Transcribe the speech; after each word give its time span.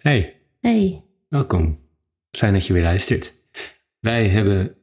Hey, 0.00 0.36
Hey. 0.60 1.04
welkom. 1.28 1.78
Fijn 2.30 2.52
dat 2.52 2.66
je 2.66 2.72
weer 2.72 2.82
luistert. 2.82 3.32
Wij 4.00 4.28
hebben 4.28 4.74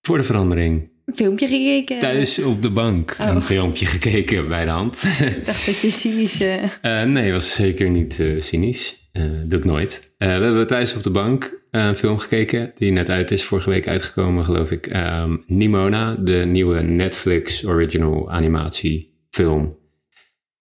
voor 0.00 0.16
de 0.16 0.22
verandering 0.22 0.90
Een 1.04 1.14
filmpje 1.16 1.46
gekeken. 1.46 1.98
thuis 1.98 2.38
op 2.38 2.62
de 2.62 2.70
bank 2.70 3.16
Oh. 3.20 3.26
een 3.26 3.42
filmpje 3.42 3.86
gekeken 3.86 4.48
bij 4.48 4.64
de 4.64 4.70
hand. 4.70 5.02
Ik 5.20 5.44
dacht 5.46 5.66
dat 5.66 5.80
je 5.80 5.90
cynische... 5.90 6.70
Eh, 6.82 7.02
nee, 7.02 7.32
was 7.32 7.54
zeker 7.54 7.90
niet 7.90 8.20
eh, 8.20 8.40
cynisch. 8.40 9.00
Doe 9.46 9.58
ik 9.58 9.64
nooit. 9.64 10.14
We 10.18 10.24
hebben 10.26 10.66
thuis 10.66 10.94
op 10.94 11.02
de 11.02 11.10
bank 11.10 11.62
een 11.70 11.94
film 11.94 12.18
gekeken 12.18 12.72
die 12.74 12.90
net 12.92 13.08
uit 13.08 13.30
is, 13.30 13.44
vorige 13.44 13.70
week 13.70 13.88
uitgekomen, 13.88 14.44
geloof 14.44 14.70
ik. 14.70 14.86
Ehm, 14.86 15.36
Nimona, 15.46 16.14
de 16.14 16.44
nieuwe 16.46 16.80
Netflix 16.82 17.66
original 17.66 18.30
animatiefilm. 18.30 19.78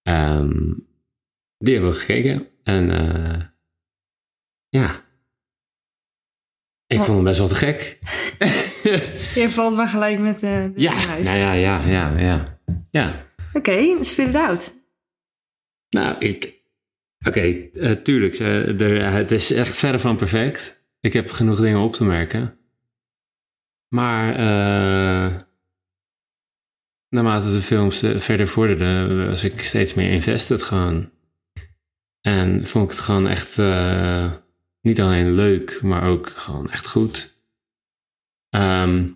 Ehm, 0.04 0.52
die 1.58 1.74
hebben 1.74 1.92
we 1.92 1.98
gekeken. 1.98 2.48
En 2.64 2.90
eh, 2.92 3.42
ja, 4.72 5.02
ik 6.88 6.98
vond 6.98 7.08
hem 7.16 7.24
best 7.24 7.40
wel 7.40 7.48
te 7.48 7.56
gek. 7.56 8.00
Je 9.42 9.46
valt 9.50 9.76
maar 9.76 9.88
gelijk 9.88 10.20
met 10.20 10.40
de, 10.40 10.72
de 10.76 10.82
ja, 10.82 10.94
huis. 10.94 11.26
nou 11.26 11.38
ja, 11.38 11.54
ja, 11.54 11.86
ja, 11.86 12.18
ja. 12.18 12.60
Ja, 12.92 13.26
Oké, 13.54 14.04
spit 14.04 14.28
it 14.28 14.36
out. 14.36 14.74
Nou, 15.90 16.18
ik. 16.20 16.60
Oké, 17.28 17.42
eh, 17.74 17.92
tuurlijk. 17.92 18.34
eh, 18.40 18.82
er, 18.82 19.12
het 19.14 19.32
is 19.32 19.52
echt 19.52 19.78
verre 19.78 20.00
van 20.00 20.16
perfect. 20.18 20.86
Ik 21.00 21.14
heb 21.14 21.30
genoeg 21.32 21.60
dingen 21.60 21.80
op 21.80 21.94
te 21.94 22.04
merken. 22.06 22.58
Maar. 23.96 24.34
eh, 24.36 25.42
naarmate 27.10 27.52
de 27.52 27.62
films 27.62 28.02
eh, 28.04 28.20
verder 28.20 28.48
vorderden, 28.48 29.28
was 29.28 29.44
ik 29.44 29.62
steeds 29.64 29.94
meer 29.94 30.12
invested 30.12 30.64
gewoon. 30.64 31.12
En 32.22 32.68
vond 32.68 32.84
ik 32.84 32.90
het 32.96 33.00
gewoon 33.06 33.28
echt. 33.28 33.58
eh, 33.60 34.34
niet 34.82 35.02
alleen 35.02 35.32
leuk, 35.32 35.80
maar 35.82 36.04
ook 36.10 36.30
gewoon 36.30 36.70
echt 36.72 36.88
goed. 36.88 37.44
Ehm, 38.50 39.08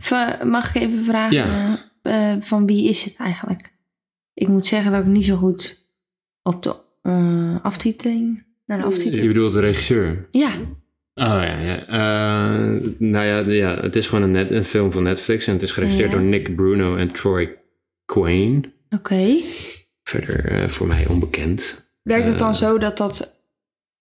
Va- 0.00 0.40
Mag 0.44 0.74
ik 0.74 0.82
even 0.82 1.04
vragen, 1.04 1.36
Ja. 1.36 1.78
eh, 2.02 2.34
van 2.40 2.66
wie 2.66 2.88
is 2.88 3.04
het 3.04 3.16
eigenlijk? 3.16 3.72
Ik 4.34 4.48
moet 4.48 4.66
zeggen 4.66 4.92
dat 4.92 5.00
ik 5.00 5.06
niet 5.06 5.24
zo 5.24 5.36
goed 5.36 5.88
op 6.42 6.62
de 6.62 6.76
eh, 7.02 7.64
aftiteling... 7.64 8.46
Naar 8.66 8.78
de 8.78 8.84
je 8.84 8.90
aftiteling... 8.90 9.26
bedoelt 9.26 9.52
de 9.52 9.60
regisseur? 9.60 10.28
Ja, 10.30 10.50
Oh 11.16 11.24
ja, 11.24 11.58
ja. 11.60 11.86
Eh, 11.86 12.80
nou 12.98 13.24
ja, 13.24 13.38
ja, 13.38 13.80
het 13.80 13.96
is 13.96 14.06
gewoon 14.06 14.24
een, 14.24 14.30
net, 14.30 14.50
een 14.50 14.64
film 14.64 14.92
van 14.92 15.02
Netflix 15.02 15.46
en 15.46 15.52
het 15.52 15.62
is 15.62 15.70
geregisseerd 15.70 16.10
Ja. 16.10 16.16
door 16.16 16.24
Nick 16.26 16.56
Bruno 16.56 16.96
en 16.96 17.12
Troy 17.12 17.58
Quane. 18.04 18.60
oké. 18.90 19.40
Verder 20.02 20.70
voor 20.70 20.86
mij 20.86 21.06
onbekend. 21.06 21.92
Werkt 22.02 22.26
het 22.26 22.38
dan 22.38 22.54
zo 22.54 22.78
dat 22.78 22.96
dat 22.98 23.33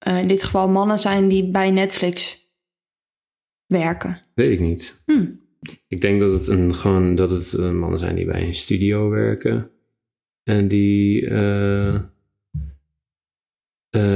eh, 0.04 0.18
in 0.18 0.28
dit 0.28 0.44
geval 0.44 0.70
mannen 0.70 1.00
zijn 1.00 1.28
die 1.28 1.52
bij 1.52 1.72
Netflix 1.72 2.48
werken? 3.66 4.22
Weet 4.36 4.52
ik 4.52 4.60
niet. 4.60 5.02
Hm. 5.06 5.26
Ik 5.88 6.02
denk 6.02 6.20
dat 6.20 6.34
het, 6.34 6.48
een, 6.48 6.76
gewoon, 6.76 7.16
dat 7.16 7.30
het 7.30 7.54
eh, 7.54 7.72
mannen 7.72 8.00
zijn 8.00 8.16
die 8.16 8.26
bij 8.26 8.44
een 8.44 8.54
studio 8.54 9.10
werken 9.10 9.72
en 10.44 10.68
die 10.68 11.28
eh, 11.28 12.00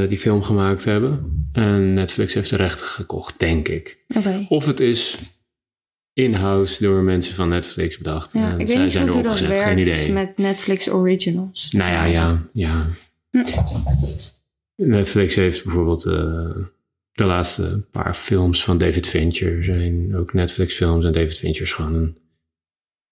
die 0.08 0.18
film 0.18 0.42
gemaakt 0.42 0.86
hebben. 0.86 1.46
En 1.52 1.94
Netflix 1.94 2.34
heeft 2.34 2.50
de 2.50 2.56
rechten 2.56 2.88
gekocht, 2.88 3.40
denk 3.40 3.68
ik. 3.68 4.04
Oké. 4.16 4.46
Of 4.50 4.66
het 4.66 4.80
is 4.80 5.20
in-house 6.14 6.84
door 6.84 7.04
mensen 7.04 7.36
van 7.36 7.50
Netflix 7.50 7.98
bedacht. 7.98 8.34
Ja, 8.34 8.52
en 8.52 8.52
ik 8.52 8.58
weet 8.58 8.70
zij 8.70 8.84
niet 8.84 8.92
zijn 8.92 9.04
goed 9.04 9.14
hoe 9.14 9.24
erop 9.24 9.38
dat 9.38 9.48
gezet, 9.48 9.64
geen 9.64 9.78
idee. 9.78 10.12
met 10.12 10.38
Netflix 10.38 10.90
Originals. 10.90 11.72
Nou 11.72 11.92
ja, 11.92 12.04
ja, 12.04 12.46
ja. 12.54 12.88
Hm. 13.32 13.44
Netflix 14.78 15.36
heeft 15.36 15.64
bijvoorbeeld 15.64 16.06
eh, 16.06 16.56
de 17.12 17.24
laatste 17.26 17.84
paar 17.92 18.14
films 18.14 18.64
van 18.64 18.78
David 18.78 19.08
Fincher 19.08 19.64
zijn 19.64 20.16
ook 20.16 20.34
Netflix 20.34 20.76
films. 20.76 21.06
En 21.06 21.12
David 21.12 21.38
Fincher 21.38 21.64
is 21.64 21.74
gewoon 21.74 21.94
een 21.94 22.18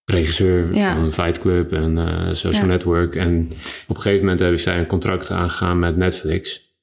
regisseur 0.06 0.73
Ja. 0.73 0.95
van 0.95 1.12
Fight 1.12 1.40
Club 1.40 1.72
en 1.73 1.97
eh, 1.97 2.28
Social 2.34 2.63
Ja. 2.63 2.69
Network. 2.69 3.16
En 3.16 3.47
op 3.88 3.95
een 3.95 4.01
gegeven 4.01 4.19
moment 4.23 4.40
hebben 4.40 4.59
zij 4.59 4.79
een 4.79 4.85
contract 4.85 5.31
aangegaan 5.31 5.79
met 5.79 5.97
Netflix. 5.97 6.73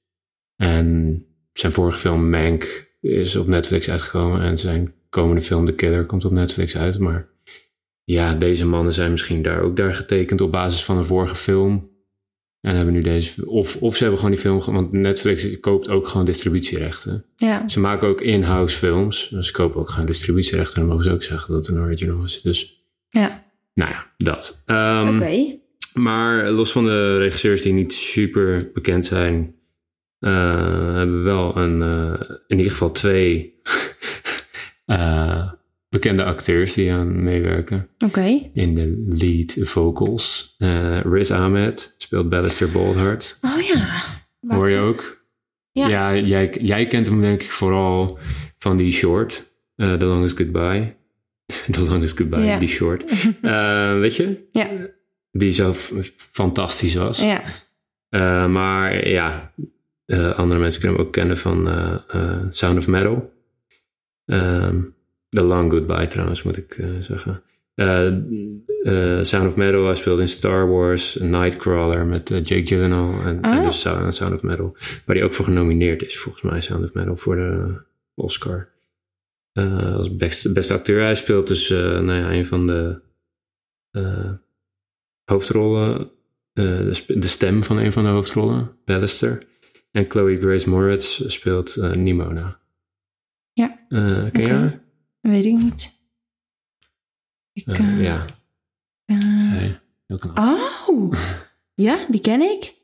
En 0.56 1.26
zijn 1.52 1.72
vorige 1.72 1.98
film 1.98 2.30
Mank 2.30 2.90
is 3.00 3.36
op 3.36 3.46
Netflix 3.46 3.90
uitgekomen. 3.90 4.40
En 4.40 4.58
zijn 4.58 4.94
komende 5.08 5.42
film 5.42 5.66
The 5.66 5.74
Killer 5.74 6.06
komt 6.06 6.24
op 6.24 6.32
Netflix 6.32 6.76
uit. 6.76 6.98
Maar 6.98 7.28
ja, 8.04 8.34
deze 8.34 8.66
mannen 8.66 8.92
zijn 8.92 9.10
misschien 9.10 9.42
daar 9.42 9.60
ook 9.60 9.76
daar 9.76 9.94
getekend 9.94 10.40
op 10.40 10.52
basis 10.52 10.84
van 10.84 10.96
een 10.96 11.04
vorige 11.04 11.34
film. 11.34 11.90
En 12.62 12.76
hebben 12.76 12.94
nu 12.94 13.00
deze. 13.00 13.48
Of, 13.48 13.76
of 13.76 13.92
ze 13.96 14.00
hebben 14.02 14.20
gewoon 14.20 14.34
die 14.34 14.44
film. 14.44 14.60
Want 14.74 14.92
Netflix 14.92 15.60
koopt 15.60 15.88
ook 15.88 16.06
gewoon 16.06 16.26
distributierechten. 16.26 17.24
Ja, 17.36 17.68
Ze 17.68 17.80
maken 17.80 18.08
ook 18.08 18.20
in-house 18.20 18.76
films. 18.76 19.28
Dus 19.30 19.46
ze 19.46 19.52
kopen 19.52 19.80
ook 19.80 19.90
gewoon 19.90 20.06
distributierechten. 20.06 20.74
En 20.74 20.80
dan 20.80 20.88
mogen 20.90 21.04
ze 21.04 21.12
ook 21.12 21.22
zeggen 21.22 21.52
dat 21.54 21.66
het 21.66 21.76
een 21.76 21.82
original 21.82 22.24
is. 22.24 22.42
Dus, 22.42 22.84
ja. 23.10 23.44
nou 23.74 23.90
ja, 23.90 24.06
dat. 24.16 24.62
Ehm, 24.66 25.16
oké. 25.16 25.58
Maar 25.94 26.50
los 26.50 26.72
van 26.72 26.84
de 26.84 27.16
regisseurs 27.16 27.62
die 27.62 27.72
niet 27.72 27.92
super 27.92 28.70
bekend 28.74 29.06
zijn. 29.06 29.54
eh, 30.18 30.30
hebben 30.94 31.16
we 31.18 31.22
wel 31.22 31.56
een, 31.56 31.82
eh, 31.82 32.30
in 32.46 32.56
ieder 32.56 32.72
geval 32.72 32.90
twee 32.90 33.60
eh, 34.86 35.52
bekende 35.92 36.24
acteurs 36.24 36.74
die 36.74 36.92
aan 36.92 37.22
meewerken 37.22 37.88
Oké. 38.04 38.50
in 38.52 38.74
de 38.74 39.04
lead 39.08 39.68
vocals. 39.68 40.54
Eh, 40.58 41.00
Riz 41.00 41.30
Ahmed 41.30 41.94
speelt 41.98 42.28
Ballister 42.28 42.70
Boldheart. 42.70 43.38
Oh 43.42 43.60
ja. 43.60 44.02
Hoor 44.46 44.68
je 44.68 44.78
ook? 44.78 45.24
Ja. 45.72 45.88
Ja, 45.88 46.16
jij, 46.16 46.56
jij 46.60 46.86
kent 46.86 47.06
hem 47.06 47.20
denk 47.20 47.42
ik 47.42 47.50
vooral 47.50 48.18
van 48.58 48.76
die 48.76 48.90
short. 48.90 49.52
eh 49.76 49.94
The 49.94 50.04
Longest 50.04 50.36
Goodbye. 50.36 50.94
The 51.70 51.80
Longest 51.84 52.16
Goodbye, 52.16 52.44
Ja. 52.44 52.58
die 52.58 52.68
short. 52.68 53.04
Eh, 53.42 53.98
weet 53.98 54.16
je? 54.16 54.48
Ja. 54.52 54.68
Die 55.30 55.50
zo 55.52 55.72
fantastisch 56.16 56.94
was. 56.94 57.20
Ja. 57.20 57.42
Maar 58.46 59.08
ja, 59.08 59.52
andere 60.36 60.60
mensen 60.60 60.80
kunnen 60.80 60.98
hem 60.98 61.06
ook 61.06 61.12
kennen 61.12 61.38
van 61.38 61.64
Sound 62.50 62.76
of 62.78 62.86
Metal. 62.88 63.32
Ehm, 64.26 64.80
The 65.32 65.42
Long 65.42 65.70
Goodbye 65.70 66.06
trouwens, 66.06 66.42
moet 66.42 66.56
ik 66.56 66.78
eh, 66.78 66.88
zeggen. 67.00 67.42
Eh, 67.74 68.06
eh, 68.06 69.22
Sound 69.22 69.46
of 69.46 69.56
Metal, 69.56 69.84
hij 69.84 69.94
speelt 69.94 70.18
in 70.18 70.28
Star 70.28 70.68
Wars, 70.68 71.14
Nightcrawler 71.14 72.06
met 72.06 72.28
Jake 72.28 72.66
Gyllenhaal 72.66 73.20
en, 73.20 73.40
en 73.40 73.62
dus 73.62 73.80
Sound, 73.80 74.14
Sound 74.14 74.34
of 74.34 74.42
Metal. 74.42 74.76
Waar 75.04 75.16
hij 75.16 75.24
ook 75.24 75.32
voor 75.32 75.44
genomineerd 75.44 76.02
is, 76.02 76.18
volgens 76.18 76.42
mij, 76.42 76.60
Sound 76.60 76.84
of 76.84 76.92
Metal, 76.92 77.16
voor 77.16 77.36
de 77.36 77.80
Oscar. 78.14 78.68
Als 79.96 80.14
beste, 80.14 80.52
beste 80.52 80.74
acteur. 80.74 81.02
Hij 81.02 81.14
speelt 81.14 81.46
dus 81.46 81.68
nou 81.68 82.12
ja, 82.12 82.32
een 82.32 82.46
van 82.46 82.66
de 82.66 83.00
hoofdrollen 85.24 86.10
de, 86.52 87.04
de 87.06 87.26
stem 87.28 87.62
van 87.62 87.78
een 87.78 87.92
van 87.92 88.04
de 88.04 88.10
hoofdrollen, 88.10 88.76
Ballister. 88.84 89.42
En 89.90 90.04
Chloe 90.08 90.38
Grace 90.38 90.68
Moritz 90.68 91.22
speelt 91.26 91.76
Nimona. 91.94 92.60
Ja. 93.52 93.86
Ken 94.32 94.46
je 94.46 94.48
haar? 94.48 94.81
Weet 95.22 95.44
ik 95.44 95.52
niet. 95.62 96.00
Ik, 97.52 97.66
eh, 97.68 98.02
ja, 98.02 98.26
heel 100.06 100.18
knap. 100.18 100.38
oh. 100.38 101.12
Ja, 101.74 102.06
die 102.10 102.20
ken 102.20 102.40
ik. 102.40 102.74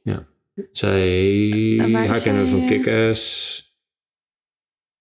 Zij, 0.72 1.78
En 1.78 1.92
waar 1.92 2.02
is 2.02 2.08
haar 2.08 2.20
kennen 2.20 2.42
we 2.42 2.48
zij, 2.48 2.58
van? 2.58 2.66
Kick-Ass. 2.66 3.66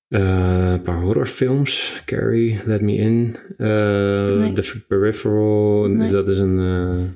Een 0.07 0.81
paar 0.81 1.01
horrorfilms. 1.01 2.01
Carrie, 2.05 2.59
Let 2.65 2.81
Me 2.81 2.93
In. 2.93 3.35
eh, 3.57 4.37
Nee. 4.37 4.53
The 4.53 4.83
Peripheral. 4.87 5.87
Nee. 5.87 5.97
Dus 5.97 6.09
dat 6.11 6.27
is 6.27 6.37
een... 6.39 6.57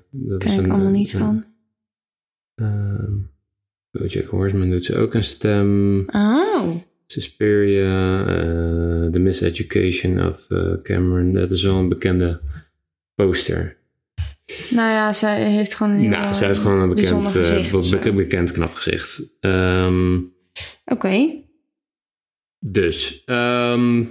dat 0.09 0.39
Ken 0.39 0.49
is 0.49 0.57
ik 0.57 0.63
een, 0.63 0.71
allemaal 0.71 0.91
niet 0.91 1.13
een- 1.13 1.19
van. 1.19 1.45
ehm, 2.55 3.13
Bojack 3.91 4.25
Horseman 4.25 4.69
doet 4.69 4.85
ze 4.85 4.97
ook 4.97 5.13
een 5.13 5.23
stem. 5.23 5.99
Oh. 6.09 6.75
Suspiria, 7.05 8.25
The 9.11 9.19
Miseducation 9.19 10.27
of 10.27 10.49
eh, 10.49 10.73
Cameron. 10.83 11.33
Dat 11.33 11.51
is 11.51 11.63
wel 11.63 11.75
een 11.75 11.89
bekende 11.89 12.41
poster. 13.15 13.77
Nou 14.69 14.89
ja, 14.89 15.13
zij 15.13 15.51
heeft 15.51 15.73
gewoon 15.73 15.91
een 15.91 16.09
nou, 16.09 16.33
zij 16.33 16.47
heeft 16.47 16.59
gewoon 16.59 16.79
een 16.79 16.95
bekend, 16.95 17.35
eh, 17.35 17.43
gezicht 17.43 18.15
bekend 18.15 18.51
knap 18.51 18.73
gezicht. 18.73 19.23
Ehm, 19.39 20.19
Oké. 20.85 21.43
dus, 22.59 23.23
ehm, 23.23 24.05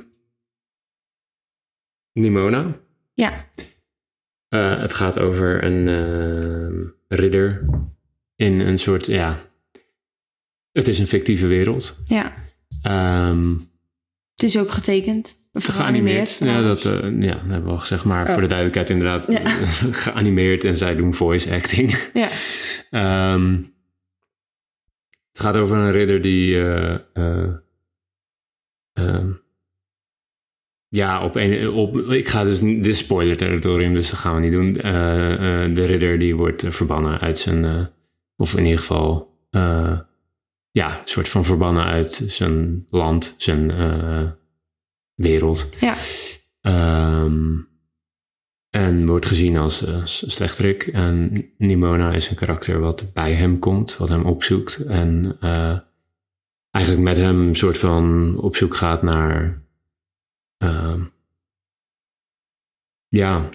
Nimona. 2.12 2.80
Ja. 3.14 3.48
Eh, 4.48 4.80
het 4.80 4.92
gaat 4.92 5.18
over 5.18 5.64
een 5.64 6.92
ridder 7.08 7.64
in 8.36 8.60
een 8.60 8.78
soort, 8.78 9.06
ja... 9.06 9.48
Het 10.72 10.88
is 10.88 10.98
een 10.98 11.06
fictieve 11.06 11.46
wereld. 11.46 11.98
Ja. 12.06 12.34
Ehm 12.82 13.54
Het 14.40 14.48
is 14.48 14.58
ook 14.58 14.70
getekend. 14.70 15.38
Of 15.52 15.64
Geanimeerd. 15.64 16.38
Ja, 16.38 16.62
dat, 16.62 16.84
eh, 16.84 16.92
ja, 17.20 17.32
dat 17.34 17.40
hebben 17.42 17.64
we 17.64 17.70
al 17.70 17.78
gezegd. 17.78 18.04
Maar 18.04 18.26
Oh. 18.26 18.32
voor 18.32 18.40
de 18.42 18.46
duidelijkheid 18.48 18.90
inderdaad. 18.90 19.26
Ja. 19.26 19.48
geanimeerd 20.04 20.64
en 20.64 20.76
zij 20.76 20.94
doen 20.94 21.14
voice 21.14 21.54
acting. 21.54 21.96
Ja. 22.14 22.28
Ehm, 22.90 23.52
het 25.32 25.40
gaat 25.40 25.56
over 25.56 25.76
een 25.76 25.90
ridder 25.92 26.20
die. 26.22 26.56
eh, 26.62 26.94
eh, 27.12 27.52
ehm, 28.92 29.30
ja, 30.88 31.24
op 31.24 31.34
een. 31.36 31.68
Op, 31.70 31.96
ik 31.96 32.28
ga 32.28 32.44
dus. 32.44 32.60
Dit 32.60 32.86
is 32.86 32.98
spoiler 32.98 33.36
territorium, 33.36 33.94
dus 33.94 34.10
dat 34.10 34.18
gaan 34.18 34.34
we 34.34 34.40
niet 34.40 34.52
doen. 34.52 34.72
De 35.74 35.84
ridder 35.86 36.18
die 36.18 36.36
wordt 36.36 36.64
verbannen 36.68 37.20
uit 37.20 37.38
zijn. 37.38 37.88
of 38.36 38.56
in 38.56 38.64
ieder 38.64 38.78
geval. 38.78 39.28
Ja, 40.70 41.00
een 41.00 41.08
soort 41.08 41.28
van 41.28 41.44
verbannen 41.44 41.84
uit 41.84 42.12
zijn 42.12 42.86
land, 42.90 43.34
zijn 43.38 43.70
eh, 43.70 44.30
wereld. 45.14 45.70
Ja. 45.80 45.94
Ehm, 46.60 47.58
en 48.70 49.06
wordt 49.06 49.26
gezien 49.26 49.56
als 49.56 49.84
eh, 49.84 50.04
s- 50.04 50.24
slechterik. 50.34 50.82
En 50.86 51.44
Nimona 51.58 52.12
is 52.12 52.30
een 52.30 52.36
karakter 52.36 52.80
wat 52.80 53.12
bij 53.12 53.34
hem 53.34 53.58
komt, 53.58 53.96
wat 53.96 54.08
hem 54.08 54.24
opzoekt. 54.24 54.76
En 54.84 55.36
eh, 55.40 55.78
eigenlijk 56.70 57.04
met 57.04 57.16
hem 57.16 57.40
een 57.48 57.56
soort 57.56 57.78
van 57.78 58.36
op 58.38 58.56
zoek 58.56 58.74
gaat 58.74 59.02
naar. 59.02 59.62
ehm, 60.56 61.02
ja, 63.08 63.48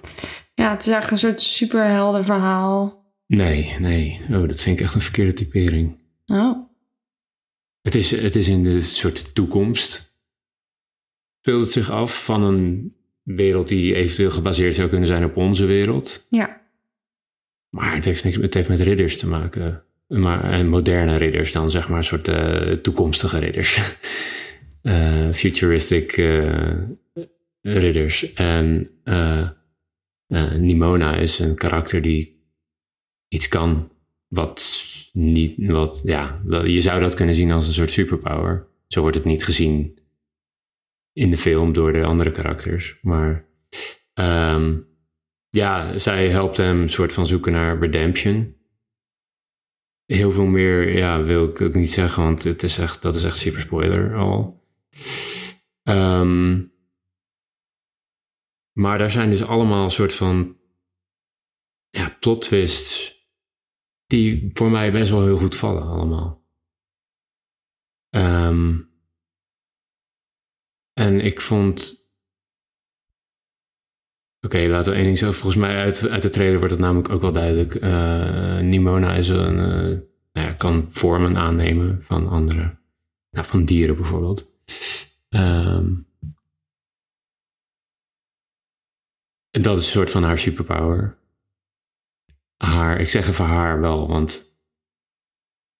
Ja, 0.54 0.70
het 0.72 0.86
is 0.86 0.92
eigenlijk 0.92 1.12
een 1.12 1.18
soort 1.30 1.42
superhelden 1.42 2.24
verhaal. 2.24 3.04
nee, 3.28 3.76
nee. 3.80 4.22
Oh, 4.32 4.48
dat 4.48 4.62
vind 4.62 4.80
ik 4.80 4.86
echt 4.86 4.96
een 4.96 5.02
verkeerde 5.02 5.34
typering. 5.34 5.98
Oh. 6.26 6.65
Het 7.86 7.96
is, 7.96 8.12
het 8.12 8.36
is 8.36 8.48
in 8.48 8.64
de 8.64 8.82
soort 8.82 9.36
toekomst. 9.36 10.18
Speelt 11.40 11.64
het 11.64 11.72
zich 11.72 11.92
af 11.92 12.26
van 12.26 12.44
een 12.44 12.96
wereld 13.24 13.70
die 13.70 13.96
eventueel 13.96 14.32
gebaseerd 14.32 14.76
zou 14.76 14.90
kunnen 14.90 15.08
zijn 15.08 15.24
op 15.24 15.38
onze 15.38 15.66
wereld. 15.66 16.26
Ja. 16.30 16.62
Maar 17.70 17.96
het 17.96 18.06
heeft, 18.06 18.24
niks, 18.24 18.36
het 18.36 18.54
heeft 18.54 18.70
met 18.70 18.80
ridders 18.80 19.18
te 19.18 19.28
maken. 19.28 19.84
Maar, 20.08 20.52
en 20.52 20.68
moderne 20.68 21.18
ridders 21.18 21.52
dan, 21.52 21.72
zeg 21.72 21.90
maar, 21.90 21.98
een 21.98 22.04
soort 22.04 22.28
eh, 22.28 22.72
toekomstige 22.72 23.40
ridders. 23.40 23.80
Eh, 24.82 25.32
futuristic 25.32 26.18
eh, 26.18 26.78
ridders. 27.62 28.34
En 28.34 28.90
Nimona 30.58 31.16
is 31.16 31.40
een 31.40 31.56
karakter 31.56 32.02
die 32.02 32.46
iets 33.28 33.48
kan 33.48 33.90
wat 34.36 34.86
niet, 35.14 35.54
wat, 35.58 36.02
ja, 36.06 36.42
je 36.66 36.82
zou 36.82 37.00
dat 37.00 37.14
kunnen 37.14 37.36
zien 37.36 37.52
als 37.52 37.68
een 37.68 37.74
soort 37.74 37.92
superpower. 37.92 38.68
Zo 38.88 39.02
wordt 39.02 39.16
het 39.16 39.26
niet 39.26 39.44
gezien 39.44 39.98
in 41.14 41.30
de 41.30 41.38
film 41.38 41.74
door 41.74 41.94
de 41.94 42.04
andere 42.04 42.32
karakters. 42.32 43.00
Maar 43.02 43.46
ehm, 44.14 44.80
ja, 45.50 45.98
zij 45.98 46.30
helpt 46.30 46.58
hem 46.58 46.82
een 46.82 46.90
soort 46.90 47.14
van 47.14 47.28
zoeken 47.28 47.52
naar 47.52 47.80
redemption. 47.80 48.56
Heel 50.06 50.32
veel 50.32 50.46
meer, 50.46 50.98
ja, 50.98 51.24
wil 51.24 51.50
ik 51.50 51.62
ook 51.62 51.76
niet 51.76 51.92
zeggen, 51.92 52.24
want 52.24 52.44
het 52.44 52.64
is 52.64 52.78
echt, 52.78 53.02
dat 53.02 53.16
is 53.16 53.24
echt 53.24 53.38
super 53.38 53.62
spoiler 53.62 54.16
al. 54.16 54.64
Ehm, 55.84 56.62
maar 58.72 58.98
daar 58.98 59.12
zijn 59.12 59.30
dus 59.30 59.44
allemaal 59.44 59.90
soort 59.90 60.14
van 60.14 60.58
ja, 61.90 62.18
plot 62.20 62.42
twists 62.42 63.15
die 64.06 64.50
voor 64.54 64.72
mij 64.72 64.92
best 64.92 65.12
wel 65.12 65.24
heel 65.24 65.38
goed 65.38 65.56
vallen 65.56 65.84
allemaal. 65.84 66.44
Ehm, 68.10 68.82
en 70.94 71.22
ik 71.22 71.42
vond 71.42 72.04
Oké, 74.46 74.68
laten 74.68 74.92
we 74.92 74.98
één 74.98 75.06
ding 75.06 75.18
zeggen. 75.18 75.38
Volgens 75.38 75.62
mij 75.62 75.76
uit, 75.76 76.10
uit 76.10 76.22
de 76.22 76.30
trailer 76.30 76.58
wordt 76.58 76.72
het 76.72 76.82
namelijk 76.82 77.10
ook 77.10 77.22
wel 77.22 77.32
duidelijk. 77.32 77.76
Eh, 77.76 78.60
Nimona 78.60 79.16
is 79.16 79.30
een, 79.30 79.60
eh, 79.60 80.00
nou 80.34 80.48
ja, 80.48 80.54
kan 80.54 80.86
vormen 80.90 81.38
aannemen 81.38 82.04
van 82.04 82.28
andere, 82.28 82.78
nou, 83.30 83.46
van 83.46 83.66
dieren 83.66 83.96
bijvoorbeeld. 83.96 84.54
En 89.50 89.62
dat 89.62 89.78
is 89.78 89.84
een 89.84 89.92
soort 89.92 90.12
van 90.12 90.24
haar 90.24 90.38
superpower. 90.38 91.18
Haar, 92.58 93.00
ik 93.00 93.10
zeg 93.10 93.28
even 93.28 93.46
haar 93.46 93.80
wel, 93.82 94.08
want 94.08 94.60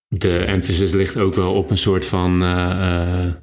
de 0.08 0.38
emphasis 0.38 0.92
ligt 0.92 1.16
ook 1.16 1.34
wel 1.34 1.54
op 1.54 1.70
een 1.70 1.78
soort 1.78 2.06
van. 2.06 2.42
eh, 2.42 3.26
eh, 3.26 3.34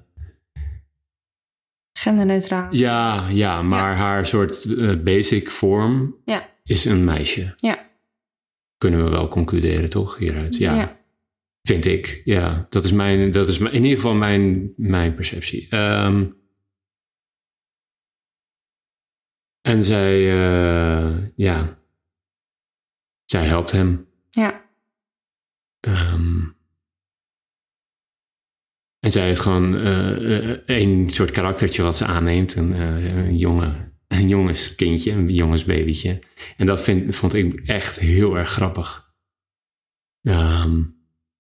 Genderneutraal. 1.99 2.73
ja, 2.73 3.27
ja, 3.29 3.61
maar 3.61 3.95
haar 3.95 4.25
soort 4.25 4.63
eh, 4.63 5.03
basic 5.03 5.49
vorm 5.51 6.15
Ja. 6.25 6.49
is 6.63 6.85
een 6.85 7.03
meisje. 7.03 7.53
Ja. 7.55 7.89
Kunnen 8.77 9.03
we 9.03 9.09
wel 9.09 9.27
concluderen, 9.27 9.89
toch? 9.89 10.17
Hieruit. 10.17 10.57
Ja. 10.57 10.73
Ja. 10.75 10.99
Vind 11.61 11.85
ik. 11.85 12.21
Ja, 12.25 12.65
dat 12.69 12.83
is, 12.83 12.91
mijn, 12.91 13.31
dat 13.31 13.47
is 13.47 13.57
in 13.59 13.73
ieder 13.83 13.95
geval 13.95 14.13
mijn, 14.13 14.73
mijn 14.77 15.15
perceptie. 15.15 15.67
Ehm, 15.69 16.25
en 19.61 19.83
zij, 19.83 20.21
ja, 21.35 21.77
zij 23.33 23.45
helpt 23.45 23.71
hem. 23.71 24.07
Ja. 24.29 24.69
Ehm, 25.79 26.41
en 28.99 29.11
zij 29.11 29.25
heeft 29.25 29.39
gewoon 29.39 29.75
eh, 29.75 30.51
eh, 30.51 30.59
één 30.65 31.09
soort 31.09 31.31
karaktertje 31.31 31.83
wat 31.83 31.97
ze 31.97 32.05
aanneemt. 32.05 32.55
Een, 32.55 32.73
eh, 32.73 33.15
een, 33.15 33.37
jonge, 33.37 33.93
een 34.07 34.27
jongenskindje, 34.27 35.11
een 35.11 35.29
jongensbabytje. 35.29 36.23
En 36.57 36.65
dat 36.65 36.83
vind, 36.83 37.15
vond 37.15 37.33
ik 37.33 37.67
echt 37.67 37.99
heel 37.99 38.35
erg 38.35 38.49
grappig. 38.49 39.13
Ehm, 40.21 40.83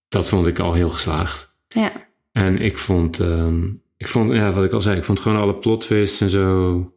dat 0.07 0.29
vond 0.29 0.47
ik 0.47 0.59
al 0.59 0.73
heel 0.73 0.89
geslaagd. 0.89 1.57
Ja. 1.67 2.09
En 2.31 2.57
ik 2.57 2.77
vond, 2.77 3.19
ehm, 3.19 3.65
ik 3.97 4.07
vond, 4.07 4.31
ja, 4.31 4.51
wat 4.51 4.65
ik 4.65 4.71
al 4.71 4.81
zei, 4.81 4.97
ik 4.97 5.03
vond 5.03 5.19
gewoon 5.19 5.41
alle 5.41 5.57
plot 5.57 5.81
twists 5.81 6.21
en 6.21 6.29
zo. 6.29 6.93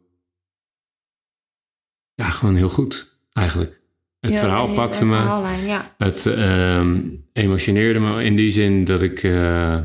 Ja, 2.13 2.29
gewoon 2.29 2.55
heel 2.55 2.69
goed, 2.69 3.19
eigenlijk. 3.33 3.76
Het 4.19 4.31
Ja, 4.33 4.39
verhaal 4.39 4.73
pakte 4.73 5.05
me. 5.05 5.15
ja. 5.65 5.93
Het 5.97 6.25
ehm, 6.25 7.01
emotioneerde 7.33 7.99
me 7.99 8.23
in 8.23 8.35
die 8.35 8.51
zin 8.51 8.83
dat 8.83 9.01
ik. 9.01 9.23
eh, 9.23 9.79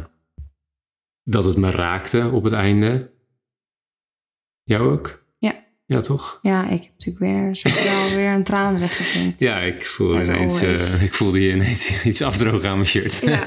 dat 1.25 1.45
het 1.45 1.57
me 1.57 1.71
raakte 1.71 2.31
op 2.33 2.45
het 2.45 2.53
einde. 2.53 3.11
Jou 4.63 4.91
ook? 4.93 5.25
Ja. 5.39 5.65
Ja, 5.87 6.01
toch? 6.01 6.39
Ja, 6.43 6.69
ik 6.69 6.83
heb 6.83 6.91
natuurlijk 6.99 7.19
weer, 7.25 7.55
zo 7.57 7.69
wel 7.91 8.17
weer 8.17 8.31
een 8.31 8.45
traan 8.45 8.79
weggepinkt. 8.79 9.41
Ja, 9.41 9.59
ik 9.59 9.87
voelde, 9.87 10.23
ineens, 10.25 10.61
eh, 10.63 11.03
ik 11.09 11.15
voelde 11.15 11.39
hier 11.39 11.53
ineens 11.55 12.05
iets 12.05 12.23
afdrogen 12.23 12.69
aan 12.69 12.77
mijn 12.77 12.89
shirt. 12.89 13.21
Ja. 13.21 13.47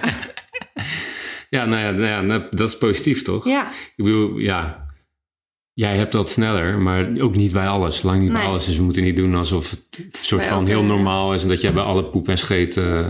ja, 1.50 1.66
nou 1.66 1.82
ja, 1.82 1.92
nou 1.92 2.06
ja, 2.08 2.22
nou, 2.22 2.44
dat 2.50 2.70
is 2.70 2.78
positief, 2.78 3.22
toch? 3.22 3.46
Ja. 3.46 3.70
Ik 3.96 4.04
bedoel, 4.04 4.38
ja. 4.38 4.86
Jij 5.78 5.98
hebt 5.98 6.12
dat 6.12 6.30
sneller, 6.30 6.78
maar 6.80 7.20
ook 7.20 7.36
niet 7.36 7.52
bij 7.52 7.68
alles. 7.68 8.02
Lang 8.02 8.22
niet 8.22 8.32
bij 8.32 8.46
alles. 8.46 8.66
Dus 8.66 8.78
we 8.78 8.84
moeten 8.84 9.04
niet 9.04 9.16
doen 9.16 9.36
alsof 9.36 9.70
het 9.70 9.88
een 9.98 10.10
soort 10.12 10.42
Bij 10.42 10.50
van 10.50 10.60
elke- 10.60 10.70
heel 10.72 10.84
normaal 10.84 11.34
is. 11.34 11.44
En 11.44 11.50
dat 11.50 11.62
jij 11.62 11.74
bij 11.74 11.84
alle 11.84 12.06
poep 12.06 12.28
en 12.28 12.38
scheet 12.38 12.78
eh, 12.78 13.08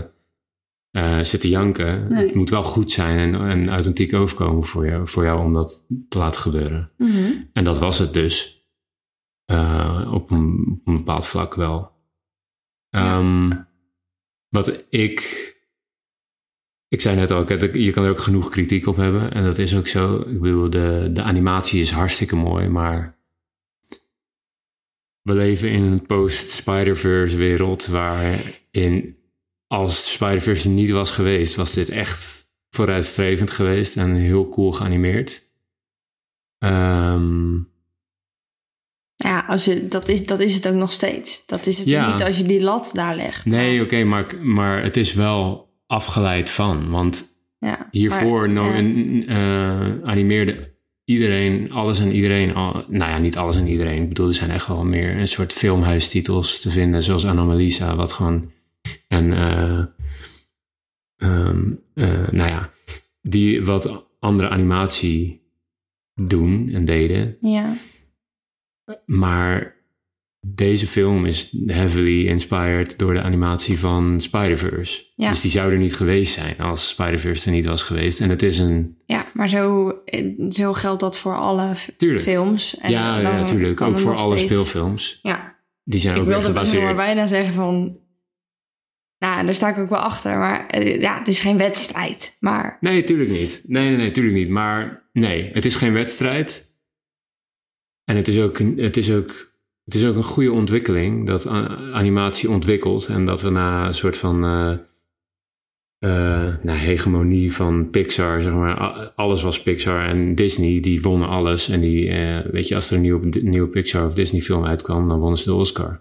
eh, 0.90 1.22
zit 1.22 1.40
te 1.40 1.48
janken. 1.48 2.08
Nee. 2.08 2.26
Het 2.26 2.34
moet 2.34 2.50
wel 2.50 2.62
goed 2.62 2.90
zijn 2.92 3.18
en, 3.34 3.48
en 3.48 3.68
authentiek 3.68 4.14
overkomen 4.14 4.64
voor 4.64 4.86
jou, 4.86 5.06
voor 5.08 5.24
jou 5.24 5.44
om 5.44 5.52
dat 5.52 5.86
te 6.08 6.18
laten 6.18 6.40
gebeuren. 6.40 6.90
Mhm. 6.96 7.32
En 7.52 7.64
dat 7.64 7.78
was 7.78 7.98
het 7.98 8.12
dus. 8.12 8.64
Eh, 9.44 10.10
op, 10.12 10.30
een, 10.30 10.66
op 10.72 10.86
een 10.86 10.96
bepaald 10.96 11.26
vlak 11.26 11.54
wel. 11.54 11.90
Ehm, 12.90 13.50
wat 14.48 14.84
ik. 14.88 15.54
Ik 16.96 17.02
zei 17.02 17.16
net 17.16 17.30
al, 17.30 17.52
je 17.78 17.90
kan 17.90 18.04
er 18.04 18.10
ook 18.10 18.18
genoeg 18.18 18.50
kritiek 18.50 18.86
op 18.86 18.96
hebben. 18.96 19.32
En 19.32 19.44
dat 19.44 19.58
is 19.58 19.74
ook 19.76 19.86
zo. 19.88 20.20
Ik 20.20 20.40
bedoel, 20.40 20.70
de, 20.70 21.10
de 21.12 21.22
animatie 21.22 21.80
is 21.80 21.90
hartstikke 21.90 22.36
mooi, 22.36 22.68
maar. 22.68 23.18
We 25.22 25.34
leven 25.34 25.70
in 25.70 25.82
een 25.82 26.06
post-Spider-Verse 26.06 27.36
wereld 27.36 27.86
waarin 27.86 29.16
als 29.66 30.12
Spider-Verse 30.12 30.68
er 30.68 30.74
niet 30.74 30.90
was 30.90 31.10
geweest, 31.10 31.54
was 31.54 31.72
dit 31.72 31.88
echt 31.88 32.44
vooruitstrevend 32.70 33.50
geweest 33.50 33.96
en 33.96 34.14
heel 34.14 34.48
cool 34.48 34.72
geanimeerd. 34.72 35.42
Ehm, 36.58 37.54
Ja, 39.16 39.44
als 39.48 39.64
je, 39.64 39.88
dat, 39.88 40.08
is, 40.08 40.26
dat 40.26 40.40
is 40.40 40.54
het 40.54 40.68
ook 40.68 40.74
nog 40.74 40.92
steeds. 40.92 41.46
Dat 41.46 41.66
is 41.66 41.78
het 41.78 41.86
Ja. 41.86 42.12
niet 42.12 42.22
als 42.22 42.36
je 42.38 42.44
die 42.44 42.60
lat 42.62 42.90
daar 42.94 43.16
legt. 43.16 43.44
nee, 43.44 43.82
oké, 43.82 44.04
maar, 44.04 44.26
maar 44.42 44.82
het 44.82 44.96
is 44.96 45.14
wel 45.14 45.65
afgeleid 45.86 46.50
van. 46.50 46.90
Want 46.90 47.38
Ja, 47.58 47.88
hiervoor 47.90 48.50
maar, 48.50 48.64
no, 48.64 48.64
ja. 48.64 49.26
eh, 49.26 50.08
animeerde 50.08 50.74
iedereen, 51.04 51.72
alles 51.72 52.00
en 52.00 52.14
iedereen. 52.14 52.54
Al, 52.54 52.84
nou 52.88 53.10
ja, 53.10 53.18
niet 53.18 53.36
alles 53.36 53.56
en 53.56 53.66
iedereen. 53.66 54.02
Ik 54.02 54.08
bedoel, 54.08 54.28
er 54.28 54.34
zijn 54.34 54.50
echt 54.50 54.66
wel 54.66 54.84
meer 54.84 55.16
een 55.16 55.28
soort 55.28 55.52
filmhuistitels 55.52 56.60
te 56.60 56.70
vinden, 56.70 57.02
zoals 57.02 57.26
Anomalisa, 57.26 57.96
wat 57.96 58.12
gewoon. 58.12 58.50
En, 59.08 59.32
eh, 59.32 59.84
ehm, 61.16 61.72
eh, 61.94 62.28
nou 62.30 62.50
ja, 62.50 62.70
die 63.22 63.64
wat 63.64 64.06
andere 64.18 64.48
animatie 64.48 65.44
doen 66.14 66.70
en 66.72 66.84
deden. 66.84 67.36
Ja, 67.40 67.76
Maar 69.06 69.75
deze 70.54 70.86
film 70.86 71.26
is 71.26 71.56
heavily 71.66 72.26
inspired 72.26 72.98
door 72.98 73.14
de 73.14 73.22
animatie 73.22 73.78
van 73.78 74.20
Spider-Verse. 74.20 75.02
Ja. 75.16 75.28
Dus 75.28 75.40
die 75.40 75.50
zou 75.50 75.72
er 75.72 75.78
niet 75.78 75.94
geweest 75.94 76.34
zijn 76.34 76.58
als 76.58 76.88
Spider-Verse 76.88 77.46
er 77.46 77.54
niet 77.54 77.64
was 77.64 77.82
geweest. 77.82 78.20
En 78.20 78.30
het 78.30 78.42
is 78.42 78.58
een... 78.58 78.98
Ja, 79.06 79.26
maar 79.34 79.48
zo, 79.48 79.92
zo 80.48 80.72
geldt 80.72 81.00
dat 81.00 81.18
voor 81.18 81.36
alle 81.36 81.72
Tuurlijk. 81.96 82.22
films. 82.24 82.78
En 82.78 82.90
ja, 82.90 83.20
natuurlijk. 83.20 83.80
Ook 83.80 83.98
voor 83.98 84.14
alle 84.16 84.36
steeds- 84.36 84.52
speelfilms. 84.52 85.18
Ja, 85.22 85.56
Die 85.84 86.00
zijn 86.00 86.14
ik 86.14 86.20
ook 86.20 86.26
weer 86.28 86.38
wilde 86.38 86.52
best 86.52 86.72
nog 86.72 86.82
maar 86.82 86.90
gebaseerd. 86.90 87.14
bijna 87.16 87.28
zeggen 87.28 87.54
van... 87.54 87.98
Nou, 89.18 89.44
daar 89.44 89.54
sta 89.54 89.68
ik 89.68 89.78
ook 89.78 89.88
wel 89.90 89.98
achter. 89.98 90.38
Maar 90.38 90.66
eh, 90.66 91.00
ja, 91.00 91.18
het 91.18 91.28
is 91.28 91.38
geen 91.40 91.56
wedstrijd. 91.58 92.36
Maar 92.40 92.76
Nee, 92.80 93.04
tuurlijk 93.04 93.30
niet. 93.30 93.62
Nee, 93.66 93.88
nee, 93.88 93.96
nee, 93.96 94.10
tuurlijk 94.10 94.36
niet. 94.36 94.48
Maar 94.48 95.08
nee, 95.12 95.50
het 95.52 95.64
is 95.64 95.74
geen 95.74 95.92
wedstrijd. 95.92 96.74
En 98.04 98.16
het 98.16 98.28
is 98.28 98.38
ook, 98.40 98.58
het 98.76 98.96
is 98.96 99.10
ook, 99.12 99.54
het 99.86 99.94
is 99.94 100.06
ook 100.06 100.16
een 100.16 100.22
goede 100.22 100.52
ontwikkeling 100.52 101.26
dat 101.26 101.46
animatie 101.46 102.50
ontwikkelt. 102.50 103.06
En 103.06 103.24
dat 103.24 103.42
we 103.42 103.50
na 103.50 103.86
een 103.86 103.94
soort 103.94 104.16
van 104.16 104.44
eh, 104.44 104.78
eh, 105.98 106.80
hegemonie 106.80 107.52
van 107.52 107.90
Pixar, 107.90 108.42
zeg 108.42 108.54
maar, 108.54 108.78
alles 109.10 109.42
was 109.42 109.62
Pixar 109.62 110.06
en 110.06 110.34
Disney, 110.34 110.80
die 110.80 111.02
wonnen 111.02 111.28
alles. 111.28 111.68
En 111.68 111.80
die, 111.80 112.08
eh, 112.08 112.50
weet 112.50 112.68
je, 112.68 112.74
als 112.74 112.90
er 112.90 112.96
een 112.96 113.32
nieuwe, 113.42 113.68
Pixar 113.68 114.06
of 114.06 114.14
Disney 114.14 114.40
film 114.40 114.64
uitkwam, 114.64 115.08
dan 115.08 115.18
wonnen 115.18 115.38
ze 115.38 115.44
de 115.44 115.54
Oscar. 115.54 116.00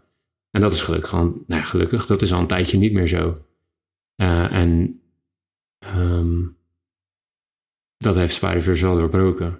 En 0.52 0.62
dat 0.62 0.72
is 0.72 0.82
gelukkig 0.82 1.10
gewoon, 1.10 1.44
nou 1.48 1.64
gelukkig, 1.64 2.06
dat 2.06 2.22
is 2.22 2.34
al 2.34 2.40
een 2.40 2.48
tijdje 2.48 2.78
niet 2.78 2.94
meer 2.94 3.08
zo. 3.08 3.38
En 4.16 5.02
ehm, 5.80 6.42
dat 7.98 8.16
heeft 8.16 8.34
Spider-Verse 8.34 8.86
wel 8.86 8.98
doorbroken. 8.98 9.60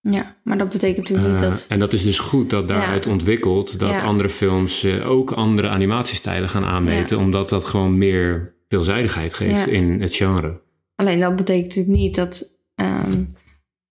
Ja, 0.00 0.36
maar 0.44 0.58
dat 0.58 0.68
betekent 0.68 0.98
natuurlijk 1.08 1.28
niet 1.28 1.42
Eh, 1.42 1.50
dat... 1.50 1.66
En 1.68 1.78
dat 1.78 1.92
is 1.92 2.02
dus 2.02 2.18
goed 2.18 2.50
dat 2.50 2.68
daaruit 2.68 3.06
ontwikkelt 3.06 3.78
dat 3.78 3.90
Ja. 3.90 4.02
andere 4.02 4.28
films 4.28 4.82
eh, 4.84 5.10
ook 5.10 5.32
andere 5.32 5.68
animatiestijlen 5.68 6.48
gaan 6.48 6.64
aanmeten, 6.64 7.18
omdat 7.18 7.48
dat 7.48 7.64
gewoon 7.64 7.98
meer 7.98 8.54
veelzijdigheid 8.68 9.34
geeft 9.34 9.66
in 9.66 10.00
het 10.00 10.16
genre. 10.16 10.60
Alleen 10.94 11.20
dat 11.20 11.36
betekent 11.36 11.66
natuurlijk 11.66 11.96
niet 11.96 12.14
dat... 12.14 12.58
ehm, 12.74 13.24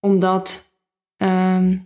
omdat, 0.00 0.76
ehm, 1.16 1.78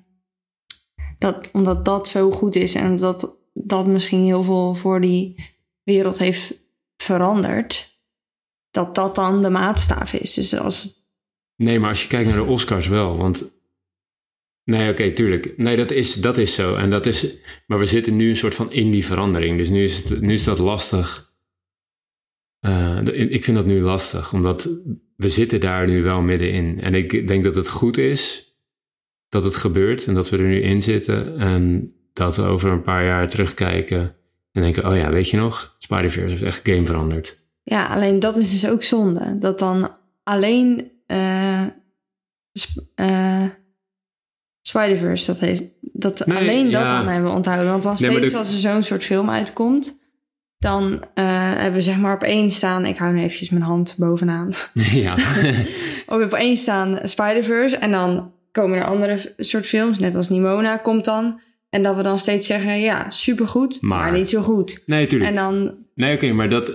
dat, 1.18 1.50
omdat 1.52 1.84
dat 1.84 2.08
zo 2.08 2.30
goed 2.30 2.54
is 2.54 2.74
en 2.74 2.96
dat 2.96 3.36
dat 3.52 3.86
misschien 3.86 4.22
heel 4.22 4.42
veel 4.42 4.74
voor 4.74 5.00
die 5.00 5.52
wereld 5.82 6.18
heeft 6.18 6.54
veranderd... 6.96 7.98
dat 8.70 8.94
dat 8.94 9.14
dan 9.14 9.42
de 9.42 9.50
maatstaaf 9.50 10.12
is. 10.12 10.34
Dus 10.34 10.54
als... 10.58 11.00
Nee, 11.56 11.78
maar 11.80 11.88
als 11.88 12.02
je 12.02 12.08
kijkt 12.08 12.28
naar 12.28 12.38
de 12.44 12.50
Oscars 12.50 12.88
wel, 12.88 13.16
want. 13.16 13.60
Nee, 14.64 14.90
oké, 14.90 15.10
tuurlijk. 15.10 15.56
Nee, 15.56 15.76
dat 15.76 15.90
is, 15.90 16.14
dat 16.14 16.38
is 16.38 16.54
zo. 16.54 16.74
En 16.74 16.90
dat 16.90 17.06
is, 17.06 17.36
maar 17.66 17.78
we 17.78 17.86
zitten 17.86 18.16
nu 18.16 18.30
een 18.30 18.36
soort 18.36 18.54
van 18.54 18.72
in 18.72 18.90
die 18.90 19.04
verandering. 19.04 19.58
Dus 19.58 19.68
nu 19.68 19.82
is, 19.82 19.96
het, 19.96 20.20
nu 20.20 20.32
is 20.32 20.44
dat 20.44 20.58
lastig. 20.58 21.32
Eh, 22.60 22.98
ik 23.04 23.44
vind 23.44 23.56
dat 23.56 23.66
nu 23.66 23.80
lastig, 23.80 24.32
omdat 24.32 24.68
we 25.16 25.28
zitten 25.28 25.60
daar 25.60 25.88
nu 25.88 26.02
wel 26.02 26.20
middenin. 26.20 26.80
En 26.80 26.94
ik 26.94 27.26
denk 27.26 27.44
dat 27.44 27.54
het 27.54 27.68
goed 27.68 27.98
is 27.98 28.50
dat 29.28 29.44
het 29.44 29.56
gebeurt 29.56 30.06
en 30.06 30.14
dat 30.14 30.30
we 30.30 30.36
er 30.36 30.42
nu 30.42 30.62
in 30.62 30.82
zitten. 30.82 31.38
En 31.38 31.92
dat 32.12 32.36
we 32.36 32.42
over 32.42 32.70
een 32.70 32.82
paar 32.82 33.04
jaar 33.04 33.28
terugkijken 33.28 34.14
en 34.52 34.62
denken, 34.62 34.88
oh 34.88 34.96
ja, 34.96 35.10
weet 35.10 35.28
je 35.28 35.36
nog? 35.36 35.76
Spider-Verse 35.78 36.28
heeft 36.28 36.42
echt 36.42 36.60
game 36.68 36.86
veranderd. 36.86 37.40
Ja, 37.62 37.86
alleen 37.86 38.20
dat 38.20 38.36
is 38.36 38.50
dus 38.50 38.70
ook 38.70 38.82
zonde. 38.82 39.38
Dat 39.38 39.58
dan 39.58 39.90
alleen 40.22 40.90
eh, 41.06 41.66
Spider-Verse 44.62 45.26
dat 45.26 45.40
heeft. 45.40 45.62
Dat 45.80 46.26
Nee, 46.26 46.38
alleen 46.38 46.70
dat 46.70 46.82
ja. 46.82 46.96
dan 47.02 47.08
hebben 47.08 47.30
we 47.30 47.36
onthouden. 47.36 47.70
Want 47.70 47.82
dan 47.82 47.96
Nee, 47.98 48.10
steeds 48.10 48.30
de- 48.32 48.38
als 48.38 48.52
er 48.52 48.58
zo'n 48.58 48.82
soort 48.82 49.04
film 49.04 49.30
uitkomt... 49.30 50.00
dan 50.58 51.04
eh, 51.14 51.24
hebben 51.52 51.72
we 51.72 51.82
zeg 51.82 51.98
maar 51.98 52.14
op 52.14 52.22
één 52.22 52.50
staan... 52.50 52.84
Ik 52.86 52.96
hou 52.98 53.12
nu 53.12 53.18
eventjes 53.22 53.50
mijn 53.50 53.62
hand 53.64 53.94
bovenaan. 53.98 54.52
ja. 54.74 55.14
Op 56.06 56.32
één 56.32 56.56
staan 56.56 56.98
Spider-Verse. 57.02 57.76
En 57.76 57.90
dan 57.90 58.32
komen 58.52 58.78
er 58.78 58.84
andere 58.84 59.34
soort 59.38 59.66
films. 59.66 59.98
Net 59.98 60.16
als 60.16 60.28
Nimona 60.28 60.76
komt 60.76 61.04
dan. 61.04 61.40
En 61.70 61.82
dat 61.82 61.96
we 61.96 62.02
dan 62.02 62.18
steeds 62.18 62.46
zeggen... 62.46 62.80
Ja, 62.80 63.10
supergoed, 63.10 63.78
maar, 63.80 63.98
Maar- 63.98 64.12
niet 64.18 64.28
zo 64.28 64.40
goed. 64.42 64.82
Nee, 64.86 65.06
tuurlijk. 65.06 65.30
En 65.30 65.36
dan 65.36 65.74
Nee, 65.94 66.14
oké, 66.14 66.32
maar 66.32 66.48
dat, 66.48 66.72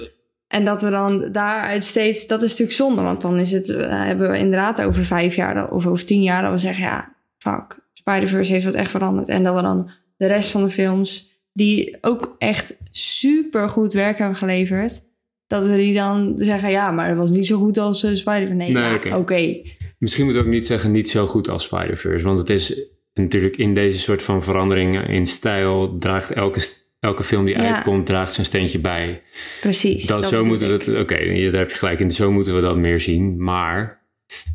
en 0.47 0.65
dat 0.65 0.81
we 0.81 0.89
dan 0.89 1.29
daaruit 1.31 1.83
steeds, 1.83 2.27
dat 2.27 2.41
is 2.43 2.49
natuurlijk 2.49 2.77
zonde, 2.77 3.01
want 3.01 3.21
dan 3.21 3.39
is 3.39 3.51
het, 3.51 3.69
eh, 3.69 3.89
hebben 4.03 4.29
we 4.31 4.37
inderdaad 4.37 4.81
over 4.81 5.05
vijf 5.05 5.35
jaar 5.35 5.69
of 5.69 5.85
over 5.85 6.05
tien 6.05 6.21
jaar 6.23 6.41
dat 6.41 6.51
we 6.51 6.57
zeggen, 6.57 6.83
ja, 6.83 7.13
fuck, 7.37 7.79
Spider-Verse 7.93 8.51
heeft 8.51 8.65
wat 8.65 8.73
echt 8.73 8.91
veranderd. 8.91 9.29
En 9.29 9.43
dat 9.43 9.55
we 9.55 9.61
dan 9.61 9.89
de 10.17 10.27
rest 10.27 10.51
van 10.51 10.63
de 10.63 10.69
films, 10.69 11.41
die 11.53 11.97
ook 12.01 12.35
echt 12.37 12.77
super 12.91 13.69
goed 13.69 13.93
werk 13.93 14.17
hebben 14.17 14.37
geleverd, 14.37 15.01
dat 15.47 15.65
we 15.65 15.75
die 15.75 15.93
dan 15.93 16.33
zeggen, 16.37 16.69
ja, 16.69 16.91
maar 16.91 17.07
het 17.07 17.17
was 17.17 17.29
niet 17.29 17.47
zo 17.47 17.57
goed 17.57 17.77
als 17.77 18.03
eh, 18.03 18.15
Spider-Verse. 18.15 18.71
Nee, 18.71 19.15
oké. 19.15 19.61
Misschien 19.97 20.23
moeten 20.23 20.41
we 20.43 20.47
ook 20.47 20.53
niet 20.53 20.65
zeggen 20.65 20.91
niet 20.91 21.09
zo 21.09 21.27
goed 21.27 21.49
als 21.49 21.63
Spider-Verse. 21.63 22.25
Want 22.25 22.39
het 22.39 22.49
is 22.49 22.81
natuurlijk 23.13 23.57
in 23.57 23.73
deze 23.73 23.99
soort 23.99 24.23
van 24.23 24.43
veranderingen 24.43 25.07
in 25.07 25.25
stijl... 25.25 25.97
draagt 25.97 26.31
elke, 26.31 26.59
elke 26.99 27.23
film 27.23 27.45
die 27.45 27.55
Ja. 27.55 27.73
uitkomt, 27.75 28.05
draagt 28.05 28.33
zijn 28.33 28.45
steentje 28.45 28.79
bij. 28.79 29.21
Precies. 29.61 30.05
Dat, 30.05 30.25
zo 30.25 30.45
moeten 30.45 30.67
we 30.67 30.73
ik. 30.73 30.85
het... 30.85 30.95
Oké, 30.99 31.49
daar 31.51 31.59
heb 31.59 31.69
je 31.69 31.77
gelijk 31.77 31.99
in. 31.99 32.11
Zo 32.11 32.31
moeten 32.31 32.55
we 32.55 32.61
dat 32.61 32.77
meer 32.77 32.99
zien. 33.01 33.43
Maar 33.43 34.05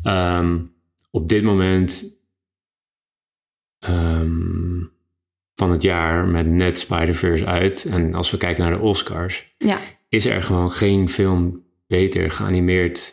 ehm, 0.02 0.58
op 1.10 1.28
dit 1.28 1.42
moment 1.42 2.04
ehm, 3.82 4.84
van 5.54 5.70
het 5.70 5.82
jaar 5.82 6.26
met 6.26 6.46
net 6.46 6.78
Spider-Verse 6.78 7.46
uit... 7.46 7.84
en 7.84 8.14
als 8.14 8.30
we 8.30 8.36
kijken 8.36 8.62
naar 8.62 8.72
de 8.72 8.82
Oscars... 8.84 9.54
Ja, 9.58 9.78
is 10.08 10.26
er 10.26 10.42
gewoon 10.42 10.70
geen 10.70 11.08
film 11.08 11.62
beter 11.86 12.30
geanimeerd... 12.30 13.12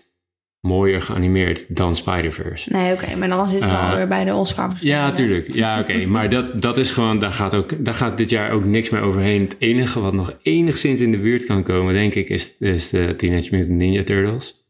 mooier 0.60 1.02
geanimeerd 1.02 1.76
dan 1.76 1.96
Spider-Verse. 1.96 2.72
nee, 2.72 2.94
oké, 2.94 3.16
maar 3.16 3.28
dan 3.28 3.48
zitten 3.48 3.70
we 3.70 3.76
Eh, 3.76 3.90
alweer 3.90 4.08
bij 4.08 4.24
de 4.24 4.36
Oscars. 4.36 4.82
Ja, 4.82 5.12
tuurlijk. 5.12 5.54
Ja, 5.54 5.80
oké. 5.80 6.06
Maar 6.16 6.30
dat, 6.30 6.62
dat 6.62 6.78
is 6.78 6.92
gewoon, 6.92 7.20
daar 7.20 7.34
gaat, 7.34 7.54
ook, 7.56 7.86
daar 7.86 7.94
gaat 7.94 8.18
dit 8.18 8.30
jaar 8.30 8.52
ook 8.52 8.66
niks 8.66 8.90
meer 8.90 9.02
overheen. 9.02 9.42
Het 9.42 9.56
enige 9.60 10.00
wat 10.00 10.14
nog 10.14 10.34
enigszins 10.42 11.02
in 11.02 11.12
de 11.12 11.20
buurt 11.20 11.46
kan 11.46 11.64
komen, 11.64 11.94
denk 11.94 12.16
ik, 12.16 12.30
is, 12.30 12.58
is 12.58 12.90
de 12.90 13.14
Teenage 13.18 13.56
Mutant 13.56 13.78
Ninja 13.78 14.04
Turtles. 14.04 14.68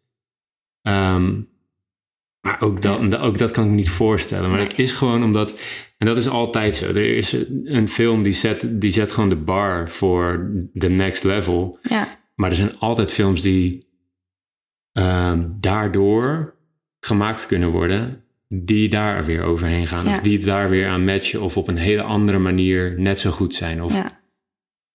Ehm, 0.82 1.42
maar 2.42 2.58
ook 2.62 2.82
dat, 2.82 3.16
ook 3.16 3.38
dat 3.38 3.52
kan 3.52 3.64
ik 3.64 3.70
me 3.70 3.76
niet 3.76 3.90
voorstellen. 3.90 4.50
Maar 4.50 4.58
Nee. 4.60 4.68
het 4.68 4.80
is 4.80 4.92
gewoon 4.92 5.24
omdat, 5.24 5.60
en 5.98 6.06
dat 6.08 6.18
is 6.18 6.28
altijd 6.30 6.76
zo. 6.76 6.86
Er 6.88 7.16
is 7.16 7.36
een 7.64 7.88
film 7.88 8.24
die 8.24 8.34
zet, 8.34 8.68
die 8.82 8.92
zet 8.92 9.12
gewoon 9.14 9.30
de 9.30 9.36
bar 9.36 9.90
voor 9.90 10.50
de 10.74 10.90
next 10.90 11.24
level. 11.24 11.80
Ja, 11.82 12.18
Maar 12.36 12.50
er 12.50 12.56
zijn 12.56 12.80
altijd 12.80 13.12
films 13.14 13.42
die 13.42 13.88
ehm, 14.92 15.48
daardoor 15.60 16.56
gemaakt 17.00 17.48
kunnen 17.48 17.70
worden, 17.70 18.24
die 18.48 18.90
daar 18.90 19.24
weer 19.24 19.44
overheen 19.44 19.88
gaan. 19.88 20.06
Ja. 20.06 20.12
Of 20.12 20.20
die 20.20 20.40
daar 20.40 20.70
weer 20.70 20.88
aan 20.88 21.04
matchen, 21.04 21.42
of 21.42 21.58
op 21.58 21.68
een 21.68 21.78
hele 21.78 22.02
andere 22.02 22.38
manier 22.38 23.00
net 23.00 23.20
zo 23.20 23.32
goed 23.32 23.56
zijn. 23.56 23.84
Of, 23.84 23.94
ja. 23.96 24.19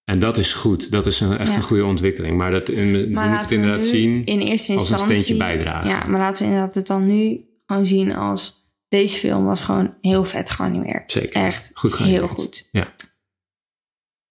En 0.05 0.19
dat 0.19 0.37
is 0.39 0.53
goed, 0.53 0.91
dat 0.91 1.07
is 1.07 1.21
een, 1.21 1.39
echt 1.39 1.51
Ja. 1.51 1.57
een 1.57 1.63
goede 1.63 1.85
ontwikkeling. 1.85 2.37
Maar 2.37 2.51
dat, 2.51 2.69
we 2.69 2.75
moeten 2.83 3.13
Maar 3.13 3.39
het 3.39 3.49
we 3.49 3.55
inderdaad 3.55 3.85
zien 3.85 4.25
in 4.25 4.41
eerste 4.41 4.75
als 4.75 4.91
een 4.91 4.99
steentje 4.99 5.37
bijdragen. 5.37 5.89
Ja, 5.91 6.07
maar 6.07 6.21
laten 6.21 6.43
we 6.43 6.49
inderdaad 6.49 6.75
het 6.75 6.87
dan 6.87 7.07
nu 7.07 7.41
gewoon 7.67 7.87
zien 7.87 8.15
als 8.15 8.69
deze 8.89 9.19
film 9.19 9.45
was 9.45 9.61
gewoon 9.61 9.95
heel 10.01 10.25
vet 10.25 10.51
geanimeerd. 10.51 11.13
Zeker. 11.13 11.43
Echt 11.45 11.71
Goed 11.75 11.99
heel 11.99 12.29
goed. 12.29 12.69
Ja. 12.73 12.95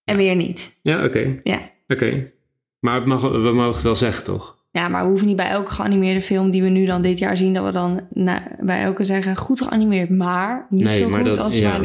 En 0.03 0.17
weer 0.17 0.35
niet. 0.35 0.79
Ja, 0.81 1.03
oké. 1.05 1.39
Ja. 1.43 1.59
Oké. 1.87 2.31
Maar 2.79 2.95
het 2.95 3.05
mag, 3.05 3.21
we 3.21 3.37
mogen 3.37 3.73
het 3.73 3.83
wel 3.83 3.95
zeggen, 3.95 4.23
toch? 4.23 4.57
Ja, 4.71 4.87
maar 4.87 5.01
we 5.03 5.07
hoeven 5.07 5.27
niet 5.27 5.35
bij 5.35 5.49
elke 5.49 5.71
geanimeerde 5.71 6.21
film 6.21 6.51
die 6.51 6.63
we 6.63 6.69
nu 6.69 6.85
dan 6.85 7.01
dit 7.01 7.19
jaar 7.19 7.37
zien, 7.37 7.53
dat 7.53 7.65
we 7.65 7.71
dan 7.71 8.07
na- 8.13 8.55
bij 8.59 8.81
elke 8.83 9.03
zeggen 9.03 9.35
goed 9.35 9.61
geanimeerd, 9.61 10.09
maar 10.09 10.67
niet 10.69 10.83
Nee, 10.83 10.99
zo 11.01 11.09
maar 11.09 11.19
goed 11.19 11.29
dat- 11.29 11.37
als 11.39 11.55
ja. 11.55 11.79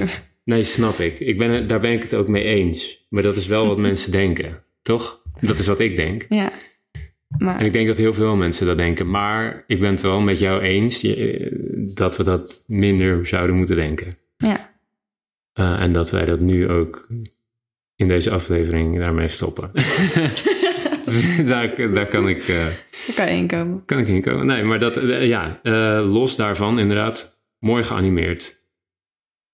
Nee, 0.48 0.64
snap 0.64 0.98
ik. 0.98 1.20
ik 1.20 1.38
ben, 1.38 1.66
daar 1.66 1.80
ben 1.80 1.92
ik 1.92 2.02
het 2.02 2.14
ook 2.14 2.28
mee 2.28 2.44
eens. 2.44 3.06
Maar 3.08 3.22
dat 3.22 3.36
is 3.36 3.46
wel 3.46 3.66
wat 3.66 3.78
mensen 3.88 4.12
denken, 4.12 4.62
toch? 4.82 5.22
Dat 5.40 5.58
is 5.58 5.66
wat 5.66 5.80
ik 5.80 5.96
denk. 5.96 6.26
Ja. 6.28 6.52
En 6.52 7.44
Maar 7.44 7.64
ik 7.64 7.72
denk 7.72 7.86
dat 7.86 7.96
heel 7.96 8.12
veel 8.12 8.36
mensen 8.36 8.66
dat 8.66 8.76
denken. 8.76 9.10
Maar 9.10 9.64
ik 9.66 9.80
ben 9.80 9.90
het 9.90 10.00
wel 10.00 10.20
met 10.20 10.38
jou 10.38 10.60
eens 10.60 11.02
eh, 11.02 11.52
dat 11.94 12.16
we 12.16 12.24
dat 12.24 12.64
minder 12.66 13.26
zouden 13.26 13.56
moeten 13.56 13.76
denken. 13.76 14.18
ja, 14.36 14.70
Eh, 15.52 15.80
en 15.80 15.92
dat 15.92 16.10
wij 16.10 16.24
dat 16.24 16.40
nu 16.40 16.68
ook 16.68 17.08
in 17.96 18.08
deze 18.08 18.30
aflevering 18.30 18.98
daarmee 18.98 19.28
stoppen. 19.28 19.70
daar, 21.46 21.92
daar 21.92 22.06
kan 22.06 22.28
ik, 22.28 22.48
eh, 22.48 22.56
daar 22.56 23.14
kan 23.14 23.26
je 23.26 23.36
in 23.36 23.46
komen. 23.46 23.84
kan 23.84 23.98
ik 23.98 24.08
in 24.08 24.22
komen. 24.22 24.46
Nee, 24.46 24.62
maar 24.62 24.78
dat, 24.78 24.94
ja, 25.20 25.60
los 26.02 26.36
daarvan 26.36 26.78
inderdaad, 26.78 27.42
mooi 27.58 27.82
geanimeerd. 27.82 28.57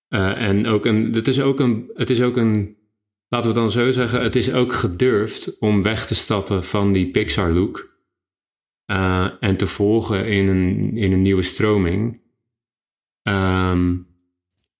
Eh, 0.07 0.41
en 0.41 0.67
ook 0.67 0.85
een, 0.85 1.13
het 1.13 1.27
is 1.27 1.41
ook 1.41 1.59
een, 1.59 1.91
het 1.93 2.09
is 2.09 2.21
ook 2.21 2.37
een, 2.37 2.77
laten 3.29 3.51
we 3.53 3.59
het 3.59 3.63
dan 3.63 3.71
zo 3.83 3.91
zeggen, 3.91 4.21
het 4.21 4.35
is 4.35 4.53
ook 4.53 4.73
gedurfd 4.73 5.59
om 5.59 5.81
weg 5.81 6.07
te 6.07 6.15
stappen 6.15 6.63
van 6.63 6.91
die 6.93 7.11
Pixar 7.11 7.51
look. 7.51 7.93
eh, 8.85 9.27
en 9.39 9.57
te 9.57 9.67
volgen 9.67 10.27
in 10.27 10.47
een, 10.47 10.97
in 10.97 11.11
een 11.11 11.21
nieuwe 11.21 11.41
stroming. 11.41 12.21
Ehm, 13.21 13.95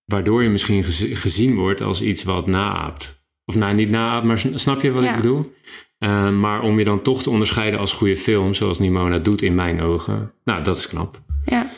waardoor 0.05 0.43
je 0.43 0.49
misschien 0.49 0.83
gez- 0.83 1.21
gezien 1.21 1.55
wordt 1.55 1.81
als 1.81 2.01
iets 2.01 2.23
wat 2.23 2.47
naaapt. 2.47 3.27
Of 3.45 3.55
nou, 3.55 3.75
niet 3.75 3.89
naapt, 3.89 4.25
maar 4.25 4.37
sn- 4.39 4.55
snap 4.57 4.81
je 4.81 4.91
wat 4.91 5.03
Ja. 5.03 5.09
ik 5.15 5.21
bedoel? 5.21 5.53
Eh, 5.97 6.31
maar 6.39 6.61
om 6.61 6.77
je 6.79 6.85
dan 6.85 7.01
toch 7.01 7.23
te 7.23 7.29
onderscheiden 7.29 7.79
als 7.79 7.93
goede 7.93 8.17
film, 8.17 8.53
zoals 8.53 8.79
Nimona 8.79 9.19
doet 9.19 9.41
in 9.41 9.55
mijn 9.55 9.81
ogen. 9.81 10.31
Nou, 10.43 10.63
dat 10.63 10.77
is 10.77 10.87
knap. 10.87 11.21
Ja. 11.45 11.71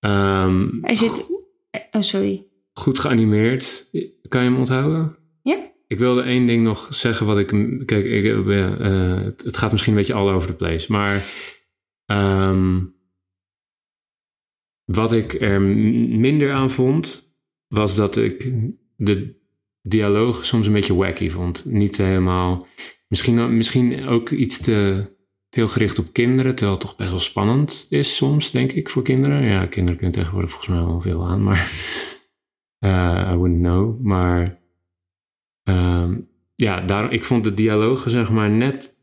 Ehm, 0.00 0.68
Er 0.82 0.96
zit... 0.96 1.35
Oh, 1.90 2.02
sorry. 2.02 2.46
goed 2.72 2.98
geanimeerd. 2.98 3.88
Kan 4.28 4.42
je 4.42 4.48
hem 4.48 4.58
onthouden? 4.58 5.16
Ja? 5.42 5.72
Ik 5.86 5.98
wilde 5.98 6.22
één 6.22 6.46
ding 6.46 6.62
nog 6.62 6.86
zeggen 6.90 7.26
wat 7.26 7.38
ik... 7.38 7.46
Kijk, 7.86 8.04
ik, 8.04 8.24
eh, 8.24 8.66
eh, 8.66 9.24
het, 9.36 9.56
gaat 9.56 9.72
misschien 9.72 9.92
een 9.92 9.98
beetje 9.98 10.14
all 10.14 10.32
over 10.32 10.50
the 10.50 10.56
place. 10.56 10.92
Maar 10.92 11.24
ehm, 12.06 12.84
wat 14.84 15.12
ik 15.12 15.40
er 15.40 15.60
minder 15.60 16.52
aan 16.52 16.70
vond... 16.70 17.34
was 17.66 17.96
dat 17.96 18.16
ik 18.16 18.52
de 18.96 19.34
dialoog 19.82 20.44
soms 20.44 20.66
een 20.66 20.72
beetje 20.72 20.94
wacky 20.94 21.30
vond. 21.30 21.64
Niet 21.64 21.96
helemaal... 21.96 22.66
Misschien, 23.08 23.56
misschien 23.56 24.06
ook 24.06 24.30
iets 24.30 24.58
te 24.58 25.06
veel 25.56 25.68
gericht 25.68 25.98
op 25.98 26.12
kinderen... 26.12 26.54
terwijl 26.54 26.76
het 26.78 26.86
toch 26.86 26.96
best 26.96 27.10
wel 27.10 27.18
spannend 27.18 27.86
is 27.90 28.16
soms, 28.16 28.50
denk 28.50 28.72
ik, 28.72 28.88
voor 28.88 29.02
kinderen. 29.02 29.42
Ja, 29.42 29.66
kinderen 29.66 29.96
kunnen 29.96 30.14
tegenwoordig 30.16 30.50
volgens 30.50 30.70
mij 30.76 30.84
wel 30.86 31.00
veel 31.00 31.26
aan, 31.26 31.42
maar... 31.42 31.70
eh, 32.78 33.30
I 33.32 33.36
wouldn't 33.36 33.60
know, 33.62 34.00
maar... 34.00 34.58
Ehm, 35.62 36.18
ja, 36.54 36.80
daarom, 36.80 37.10
ik 37.10 37.24
vond 37.24 37.44
de 37.44 37.54
dialogen 37.54 38.10
zeg 38.10 38.30
maar 38.30 38.50
net 38.50 38.94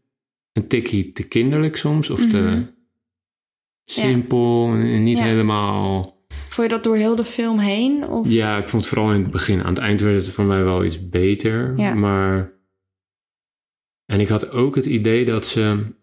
een 0.51 0.67
tikkie 0.67 1.11
te 1.11 1.27
kinderlijk 1.27 1.75
soms. 1.77 2.09
Of 2.09 2.27
te 2.27 2.37
Mhm. 2.37 2.63
simpel 3.85 4.67
en 4.73 5.03
niet 5.03 5.17
Ja. 5.17 5.23
helemaal... 5.23 6.11
Vond 6.49 6.67
je 6.67 6.73
dat 6.73 6.83
door 6.83 6.95
heel 6.95 7.15
de 7.15 7.25
film 7.25 7.59
heen? 7.59 8.07
Of? 8.07 8.27
Ja, 8.29 8.57
ik 8.57 8.69
vond 8.69 8.83
het 8.85 8.93
vooral 8.93 9.13
in 9.13 9.21
het 9.21 9.31
begin. 9.31 9.61
Aan 9.63 9.73
het 9.73 9.77
eind 9.83 10.01
werd 10.01 10.25
het 10.25 10.35
voor 10.35 10.45
mij 10.45 10.63
wel 10.63 10.83
iets 10.83 11.09
beter. 11.09 11.73
Ja. 11.77 11.93
Maar... 11.93 12.51
En 14.05 14.19
ik 14.19 14.27
had 14.27 14.49
ook 14.51 14.75
het 14.75 14.85
idee 14.85 15.25
dat 15.25 15.47
ze... 15.47 15.93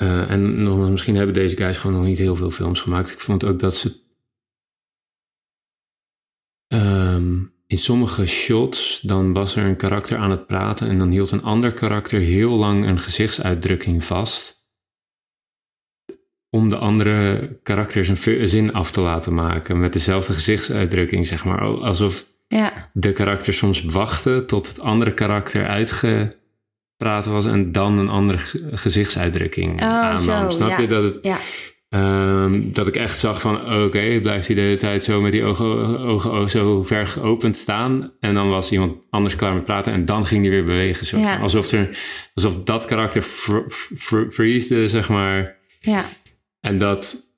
eh, 0.00 0.30
en 0.30 0.62
nogmaals, 0.62 0.90
misschien 0.90 1.14
hebben 1.16 1.34
deze 1.34 1.56
guys 1.56 1.76
gewoon 1.78 1.96
nog 1.96 2.06
niet 2.06 2.18
heel 2.18 2.36
veel 2.36 2.50
films 2.50 2.80
gemaakt. 2.80 3.10
Ik 3.10 3.20
vond 3.20 3.44
ook 3.44 3.58
dat 3.58 3.76
ze... 3.76 4.00
ehm, 6.66 7.38
in 7.66 7.78
sommige 7.78 8.26
shots, 8.26 9.00
dan 9.00 9.32
was 9.32 9.56
er 9.56 9.64
een 9.64 9.76
karakter 9.76 10.18
aan 10.18 10.30
het 10.30 10.46
praten... 10.46 10.88
en 10.88 10.98
dan 10.98 11.10
hield 11.10 11.30
een 11.30 11.42
ander 11.42 11.72
karakter 11.72 12.20
heel 12.20 12.50
lang 12.50 12.86
een 12.86 12.98
gezichtsuitdrukking 12.98 14.04
vast... 14.04 14.68
om 16.50 16.68
de 16.68 16.76
andere 16.76 17.58
karakter 17.62 18.04
zijn 18.04 18.16
v- 18.16 18.48
zin 18.48 18.72
af 18.72 18.90
te 18.90 19.00
laten 19.00 19.34
maken... 19.34 19.80
met 19.80 19.92
dezelfde 19.92 20.32
gezichtsuitdrukking, 20.32 21.26
zeg 21.26 21.44
maar. 21.44 21.60
Alsof 21.60 22.24
Ja. 22.48 22.90
de 22.92 23.12
karakter 23.12 23.54
soms 23.54 23.82
wachtte 23.84 24.44
tot 24.46 24.68
het 24.68 24.80
andere 24.80 25.14
karakter 25.14 25.66
uitgepraat 27.06 27.26
was 27.34 27.46
en 27.46 27.72
dan 27.72 27.98
een 27.98 28.08
andere 28.08 28.38
ge- 28.38 28.68
gezichtsuitdrukking 28.72 29.80
Oh, 29.82 29.86
aannam. 29.88 30.18
zo, 30.18 30.48
Snap 30.48 30.68
ja. 30.70 30.80
je 30.80 30.86
dat 30.86 31.02
het, 31.02 31.18
Ja. 31.22 31.38
ehm, 31.88 32.72
dat 32.72 32.86
ik 32.86 32.96
echt 32.96 33.18
zag 33.18 33.40
van 33.40 33.82
oké, 33.84 34.18
blijft 34.22 34.46
hij 34.46 34.56
de 34.56 34.62
hele 34.62 34.76
tijd 34.76 35.04
zo 35.04 35.20
met 35.20 35.32
die 35.32 35.42
ogen, 35.44 35.98
ogen, 35.98 36.50
zo 36.50 36.82
ver 36.82 37.06
geopend 37.06 37.56
staan 37.56 38.12
en 38.20 38.34
dan 38.34 38.48
was 38.48 38.72
iemand 38.72 38.96
anders 39.10 39.36
klaar 39.36 39.54
met 39.54 39.64
praten 39.64 39.92
en 39.92 40.04
dan 40.04 40.24
ging 40.26 40.42
hij 40.42 40.50
weer 40.50 40.64
bewegen. 40.64 41.06
Soort 41.06 41.22
Ja. 41.22 41.32
van. 41.32 41.42
alsof, 41.42 41.72
er, 41.72 41.98
alsof 42.34 42.62
dat 42.64 42.84
karakter 42.84 43.22
fr- 43.22 43.68
zeg 44.88 45.08
maar. 45.08 45.56
Ja. 45.80 46.04
En 46.60 46.78
dat 46.78 47.28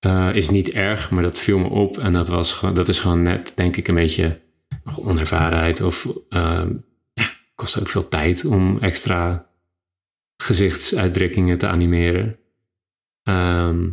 eh, 0.00 0.28
is 0.34 0.50
niet 0.50 0.68
erg, 0.70 1.10
maar 1.10 1.22
dat 1.22 1.38
viel 1.38 1.58
me 1.58 1.68
op. 1.68 1.98
En 1.98 2.12
dat, 2.12 2.28
was 2.28 2.52
gewoon, 2.52 2.74
dat 2.74 2.88
is 2.88 2.98
gewoon 2.98 3.22
net, 3.22 3.52
denk 3.56 3.76
ik, 3.76 3.88
een 3.88 3.94
beetje 3.94 4.40
nog 4.84 5.00
onervarenheid. 5.00 5.80
Of 5.82 6.08
ehm, 6.28 6.70
kost 7.56 7.80
ook 7.80 7.88
veel 7.88 8.08
tijd 8.08 8.44
om 8.44 8.78
extra 8.78 9.50
gezichtsuitdrukkingen 10.42 11.58
te 11.58 11.66
animeren. 11.66 12.38
Ehm, 13.22 13.92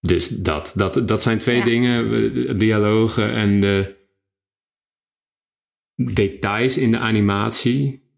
dus 0.00 0.28
dat, 0.28 0.72
dat, 0.76 1.08
dat 1.08 1.22
zijn 1.22 1.38
twee 1.38 1.56
Ja. 1.56 1.64
dingen. 1.64 2.04
eh, 2.48 2.58
Dialogen 2.58 3.32
en 3.34 3.60
de 3.60 3.98
details 5.94 6.76
in 6.76 6.90
de 6.90 6.98
animatie. 6.98 8.08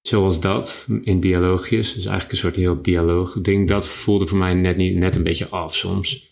Zoals 0.00 0.40
dat, 0.40 0.88
in 1.02 1.20
dialoogjes. 1.20 1.86
Dus 1.94 2.04
eigenlijk 2.04 2.30
een 2.32 2.38
soort 2.38 2.56
heel 2.56 2.82
dialoog-ding. 2.82 3.68
Dat 3.68 3.88
voelde 3.88 4.26
voor 4.26 4.38
mij 4.38 4.54
net, 4.54 4.76
niet, 4.76 4.96
net 4.96 5.16
een 5.16 5.22
beetje 5.22 5.48
af 5.48 5.74
soms. 5.74 6.30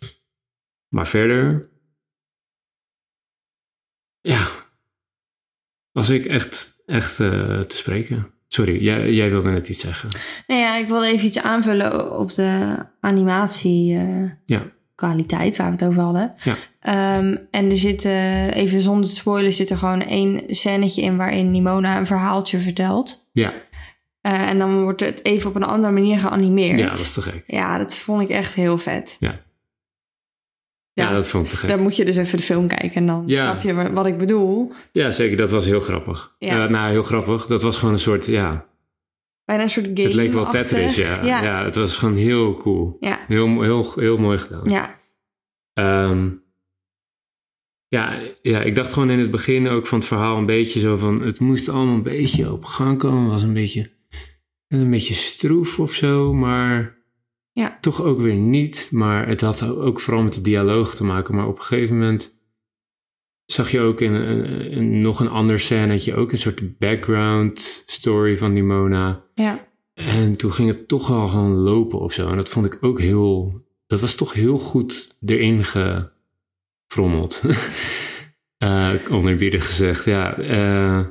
Maar 0.88 1.06
verder... 1.08 1.70
Ja. 4.20 4.61
Was 5.92 6.08
ik 6.08 6.24
echt, 6.24 6.82
echt 6.86 7.20
eh, 7.20 7.60
te 7.60 7.76
spreken. 7.76 8.26
Sorry, 8.48 8.82
jij, 8.82 9.12
jij 9.12 9.30
wilde 9.30 9.50
net 9.50 9.68
iets 9.68 9.80
zeggen. 9.80 10.08
Nou 10.46 10.60
ja, 10.60 10.76
ik 10.76 10.86
wilde 10.88 11.06
even 11.06 11.26
iets 11.26 11.38
aanvullen 11.42 12.18
op 12.18 12.32
de 12.34 12.76
animatie 13.00 13.96
eh, 13.96 14.30
Ja. 14.46 14.62
kwaliteit 14.94 15.56
waar 15.56 15.66
we 15.66 15.72
het 15.72 15.84
over 15.84 16.02
hadden. 16.02 16.34
Ja. 16.42 16.56
Ehm, 16.80 17.36
en 17.50 17.70
er 17.70 17.78
zit, 17.78 18.04
even 18.54 18.80
zonder 18.80 19.08
te 19.08 19.14
spoilen, 19.16 19.52
zit 19.52 19.70
er 19.70 19.76
gewoon 19.76 20.02
één 20.02 20.42
scènetje 20.46 21.02
in 21.02 21.16
waarin 21.16 21.50
Nimona 21.50 21.98
een 21.98 22.06
verhaaltje 22.06 22.58
vertelt. 22.58 23.28
Ja, 23.32 23.52
Eh, 24.20 24.48
en 24.48 24.58
dan 24.58 24.82
wordt 24.82 25.00
het 25.00 25.24
even 25.24 25.48
op 25.48 25.56
een 25.56 25.62
andere 25.62 25.92
manier 25.92 26.18
geanimeerd. 26.18 26.78
ja 26.78 26.88
dat 26.88 26.98
is 26.98 27.12
te 27.12 27.22
gek. 27.22 27.44
Ja, 27.46 27.78
dat 27.78 27.96
vond 27.96 28.22
ik 28.22 28.28
echt 28.28 28.54
heel 28.54 28.78
vet. 28.78 29.16
Ja. 29.20 29.40
Ja, 30.94 31.04
Ja, 31.08 31.12
dat 31.12 31.28
vond 31.28 31.44
ik 31.44 31.50
te 31.50 31.56
gek. 31.56 31.68
Dan 31.68 31.80
moet 31.82 31.96
je 31.96 32.04
dus 32.04 32.16
even 32.16 32.36
de 32.38 32.42
film 32.44 32.66
kijken 32.68 32.92
en 32.94 33.06
dan 33.06 33.22
Ja. 33.26 33.50
snap 33.50 33.62
je 33.62 33.74
wa- 33.74 33.92
wat 33.92 34.06
ik 34.06 34.18
bedoel. 34.18 34.72
Ja, 34.92 35.10
zeker. 35.10 35.36
Dat 35.36 35.50
was 35.50 35.66
heel 35.66 35.80
grappig. 35.80 36.34
Ja. 36.38 36.64
Eh, 36.64 36.70
nou, 36.70 36.90
heel 36.90 37.02
grappig. 37.02 37.46
Dat 37.46 37.62
was 37.62 37.78
gewoon 37.78 37.92
een 37.94 38.00
soort, 38.00 38.26
ja... 38.26 38.66
Bijna 39.44 39.62
een 39.62 39.70
soort 39.70 39.86
game. 39.86 40.02
Het 40.02 40.14
leek 40.14 40.32
wel 40.32 40.50
Tetris, 40.50 40.94
ja. 40.94 41.24
ja. 41.24 41.64
Het 41.64 41.74
was 41.74 41.96
gewoon 41.96 42.14
heel 42.16 42.56
cool. 42.56 42.96
Ja. 43.00 43.18
Heel, 43.28 43.62
heel, 43.62 43.92
heel 43.94 44.16
mooi 44.18 44.38
gedaan. 44.38 44.64
Ja. 44.70 45.00
Ehm, 45.72 46.30
ja, 47.88 48.18
ja, 48.42 48.60
ik 48.62 48.74
dacht 48.74 48.92
gewoon 48.92 49.10
in 49.10 49.18
het 49.18 49.30
begin 49.30 49.68
ook 49.68 49.86
van 49.86 49.98
het 49.98 50.06
verhaal 50.06 50.36
een 50.38 50.46
beetje 50.46 50.80
zo 50.80 50.96
van... 50.96 51.22
Het 51.22 51.40
moest 51.40 51.68
allemaal 51.68 51.94
een 51.94 52.02
beetje 52.02 52.52
op 52.52 52.64
gang 52.64 52.98
komen. 52.98 53.30
was 53.30 53.42
een 53.42 53.52
beetje, 53.52 53.90
een 54.68 54.90
beetje 54.90 55.14
stroef 55.14 55.78
of 55.78 55.92
zo, 55.92 56.32
maar... 56.34 57.00
Ja. 57.52 57.78
Toch 57.80 58.02
ook 58.02 58.20
weer 58.20 58.34
niet. 58.34 58.88
Maar 58.90 59.28
het 59.28 59.40
had 59.40 59.62
ook 59.68 60.00
vooral 60.00 60.22
met 60.22 60.32
de 60.32 60.40
dialoog 60.40 60.94
te 60.94 61.04
maken. 61.04 61.34
Maar 61.34 61.46
op 61.46 61.56
een 61.56 61.64
gegeven 61.64 61.98
moment 61.98 62.40
zag 63.44 63.70
je 63.70 63.80
ook 63.80 64.00
in, 64.00 65.00
nog 65.00 65.20
een 65.20 65.28
ander 65.28 65.60
scènetje... 65.60 66.14
ook 66.14 66.32
een 66.32 66.38
soort 66.38 66.78
background 66.78 67.84
story 67.86 68.38
van 68.38 68.52
Nimona... 68.52 69.20
Ja. 69.34 69.70
En 69.94 70.36
toen 70.36 70.52
ging 70.52 70.68
het 70.68 70.88
toch 70.88 71.08
wel 71.08 71.28
gewoon 71.28 71.52
lopen 71.52 72.00
of 72.00 72.12
zo. 72.12 72.28
En 72.28 72.36
dat 72.36 72.48
vond 72.48 72.66
ik 72.66 72.78
ook 72.80 73.00
heel... 73.00 73.60
Dat 73.86 74.00
was 74.00 74.14
toch 74.14 74.32
heel 74.32 74.58
goed 74.58 75.18
erin 75.26 75.64
gefrommeld. 75.64 77.42
Onerbiedig 79.10 79.66
gezegd, 79.66 80.04
ja. 80.04 80.36
eh, 80.38 81.06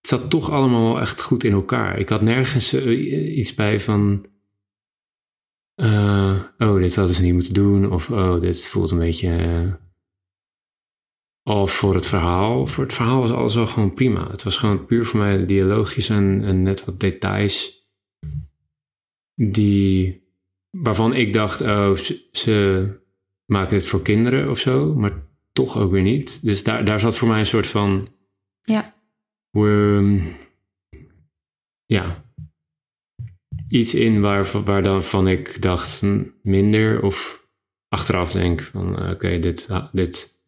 het 0.00 0.10
zat 0.10 0.30
toch 0.30 0.50
allemaal 0.50 0.92
wel 0.92 1.00
echt 1.00 1.22
goed 1.22 1.44
in 1.44 1.52
elkaar. 1.52 1.98
Ik 1.98 2.08
had 2.08 2.20
nergens 2.20 2.72
eh, 2.72 3.36
iets 3.36 3.54
bij 3.54 3.80
van... 3.80 4.26
eh, 5.82 6.40
oh, 6.58 6.76
dit 6.76 6.96
hadden 6.96 7.14
ze 7.14 7.22
niet 7.22 7.32
moeten 7.32 7.54
doen. 7.54 7.92
Of 7.92 8.10
oh, 8.10 8.40
dit 8.40 8.68
voelt 8.68 8.90
een 8.90 8.98
beetje... 8.98 9.36
eh, 9.36 9.74
of 11.44 11.72
voor 11.72 11.94
het 11.94 12.06
verhaal. 12.06 12.66
Voor 12.66 12.84
het 12.84 12.92
verhaal 12.92 13.20
was 13.20 13.30
alles 13.30 13.54
wel 13.54 13.66
gewoon 13.66 13.94
prima. 13.94 14.30
Het 14.30 14.42
was 14.42 14.56
gewoon 14.56 14.86
puur 14.86 15.06
voor 15.06 15.20
mij 15.20 15.36
de 15.36 15.44
dialoogjes 15.44 16.08
en, 16.08 16.44
en 16.44 16.62
net 16.62 16.84
wat 16.84 17.00
details. 17.00 17.86
Die, 19.34 20.22
waarvan 20.70 21.14
ik 21.14 21.32
dacht, 21.32 21.60
oh, 21.60 21.94
ze, 21.94 22.28
ze 22.32 22.86
maken 23.46 23.76
het 23.76 23.86
voor 23.86 24.02
kinderen 24.02 24.50
of 24.50 24.58
zo. 24.58 24.94
Maar 24.94 25.12
toch 25.52 25.76
ook 25.78 25.90
weer 25.90 26.02
niet. 26.02 26.44
Dus 26.44 26.62
daar, 26.62 26.84
daar 26.84 27.00
zat 27.00 27.16
voor 27.16 27.28
mij 27.28 27.38
een 27.38 27.46
soort 27.46 27.66
van... 27.66 28.06
Ja. 28.62 28.94
ja. 31.86 32.24
Iets 33.72 33.94
in 33.94 34.20
waar, 34.20 34.62
waar 34.64 34.82
dan 34.82 35.04
van 35.04 35.28
ik 35.28 35.62
dacht 35.62 36.02
minder. 36.42 37.02
Of 37.02 37.46
achteraf 37.88 38.32
denk 38.32 38.60
van, 38.60 38.98
eh, 38.98 39.10
oké, 39.10 39.38
dit, 39.38 39.68
dit 39.92 40.42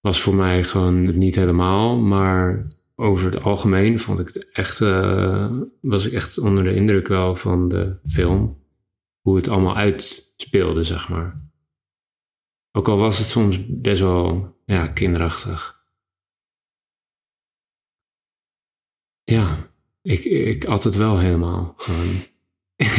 was 0.00 0.20
voor 0.20 0.34
mij 0.34 0.64
gewoon 0.64 1.18
niet 1.18 1.34
helemaal. 1.34 1.98
Maar 1.98 2.66
over 2.94 3.24
het 3.24 3.42
algemeen 3.42 3.98
vond 3.98 4.18
ik 4.18 4.26
het 4.26 4.48
echt, 4.52 4.80
eh, 4.80 5.60
was 5.80 6.06
ik 6.06 6.12
echt 6.12 6.38
onder 6.38 6.64
de 6.64 6.74
indruk 6.74 7.08
wel 7.08 7.36
van 7.36 7.68
de 7.68 7.98
film. 8.04 8.64
Hoe 9.20 9.36
het 9.36 9.48
allemaal 9.48 9.76
uitspeelde, 9.76 10.82
zeg 10.82 11.08
maar. 11.08 11.50
Ook 12.72 12.88
al 12.88 12.96
was 12.96 13.18
het 13.18 13.28
soms 13.28 13.58
best 13.68 14.00
wel 14.00 14.56
ja, 14.64 14.88
kinderachtig. 14.88 15.84
Ja, 19.22 19.70
ik, 20.02 20.24
ik 20.24 20.64
at 20.64 20.84
het 20.84 20.96
wel 20.96 21.18
helemaal. 21.18 21.74
Gewoon. 21.76 22.30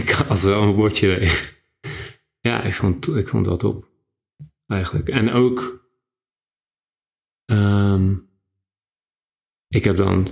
Ik 0.02 0.10
had 0.10 0.42
wel 0.42 0.62
een 0.62 0.76
bordje 0.76 1.08
leeg. 1.08 1.62
Ja, 2.40 2.64
ik 2.64 2.74
vond, 2.74 3.16
ik 3.16 3.28
vond 3.28 3.46
dat 3.46 3.64
op. 3.64 3.88
Eigenlijk. 4.68 5.10
En 5.10 5.32
ook. 5.32 5.88
ehm, 7.46 8.16
ik 9.68 9.84
heb 9.84 9.98
dan 9.98 10.28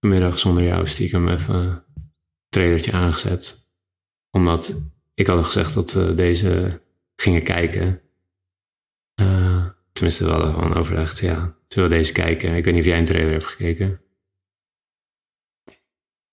vanmiddag 0.00 0.38
zonder 0.38 0.64
jou 0.64 0.86
stiekem 0.86 1.28
even 1.28 1.54
een 1.54 1.82
trailertje 2.48 2.92
aangezet. 2.92 3.68
Omdat 4.30 4.82
ik 5.14 5.26
had 5.26 5.44
gezegd 5.44 5.74
dat 5.74 5.92
we 5.92 6.14
deze 6.14 6.80
gingen 7.16 7.42
kijken. 7.42 8.00
Uh, 9.20 9.66
tenminste, 9.92 10.24
we 10.24 10.30
hadden 10.30 10.52
gewoon 10.52 10.74
overlegd, 10.74 11.18
ja, 11.18 11.56
zullen 11.68 11.88
we 11.88 11.96
deze 11.96 12.12
kijken? 12.12 12.54
Ik 12.54 12.64
weet 12.64 12.74
niet 12.74 12.82
of 12.82 12.88
jij 12.88 12.98
een 12.98 13.04
trailer 13.04 13.32
hebt 13.32 13.46
gekeken. 13.46 14.00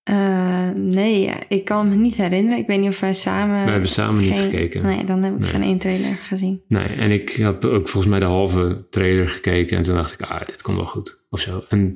Uh, 0.10 0.70
nee, 0.70 1.32
ik 1.48 1.66
kan 1.66 1.90
me 1.90 1.96
niet 1.96 2.16
herinneren. 2.16 2.60
Ik 2.60 2.68
weet 2.68 2.80
niet 2.80 2.90
of 2.90 3.00
wij 3.00 3.14
samen... 3.14 3.66
We 3.66 3.72
hebben 3.72 3.90
samen 3.90 4.22
niet 4.22 4.36
gekeken. 4.36 4.82
Nee, 4.82 5.06
dan 5.06 5.24
heb 5.24 5.40
ik 5.40 5.46
geen 5.46 5.62
één 5.62 5.78
trailer 5.78 6.16
gezien. 6.16 6.64
Nee, 6.68 6.88
en 6.88 7.12
ik 7.12 7.30
heb 7.30 7.66
ook 7.66 7.88
volgens 7.88 8.06
mij 8.06 8.20
de 8.20 8.26
halve 8.26 8.88
trailer 8.90 9.30
gekeken. 9.30 9.78
En 9.78 9.84
toen 9.84 9.96
dacht 9.96 10.14
ik, 10.14 10.22
ah, 10.22 10.46
dit 10.46 10.62
komt 10.62 10.78
wel 10.78 10.86
goed. 10.86 11.26
Of 11.30 11.40
zo. 11.40 11.66
En 11.70 11.94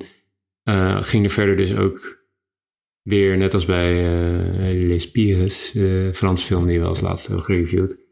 uh, 0.63 1.03
ging 1.03 1.23
er 1.23 1.31
verder 1.31 1.55
dus 1.55 1.75
ook 1.75 2.25
weer, 3.01 3.37
net 3.37 3.53
als 3.53 3.65
bij 3.65 3.93
uh, 3.93 4.87
Les 4.87 5.11
Pires, 5.11 5.71
de 5.71 6.09
Franse 6.13 6.45
film 6.45 6.67
die 6.67 6.79
we 6.79 6.85
als 6.85 7.01
laatste 7.01 7.27
hebben 7.27 7.45
gereviewd. 7.45 8.03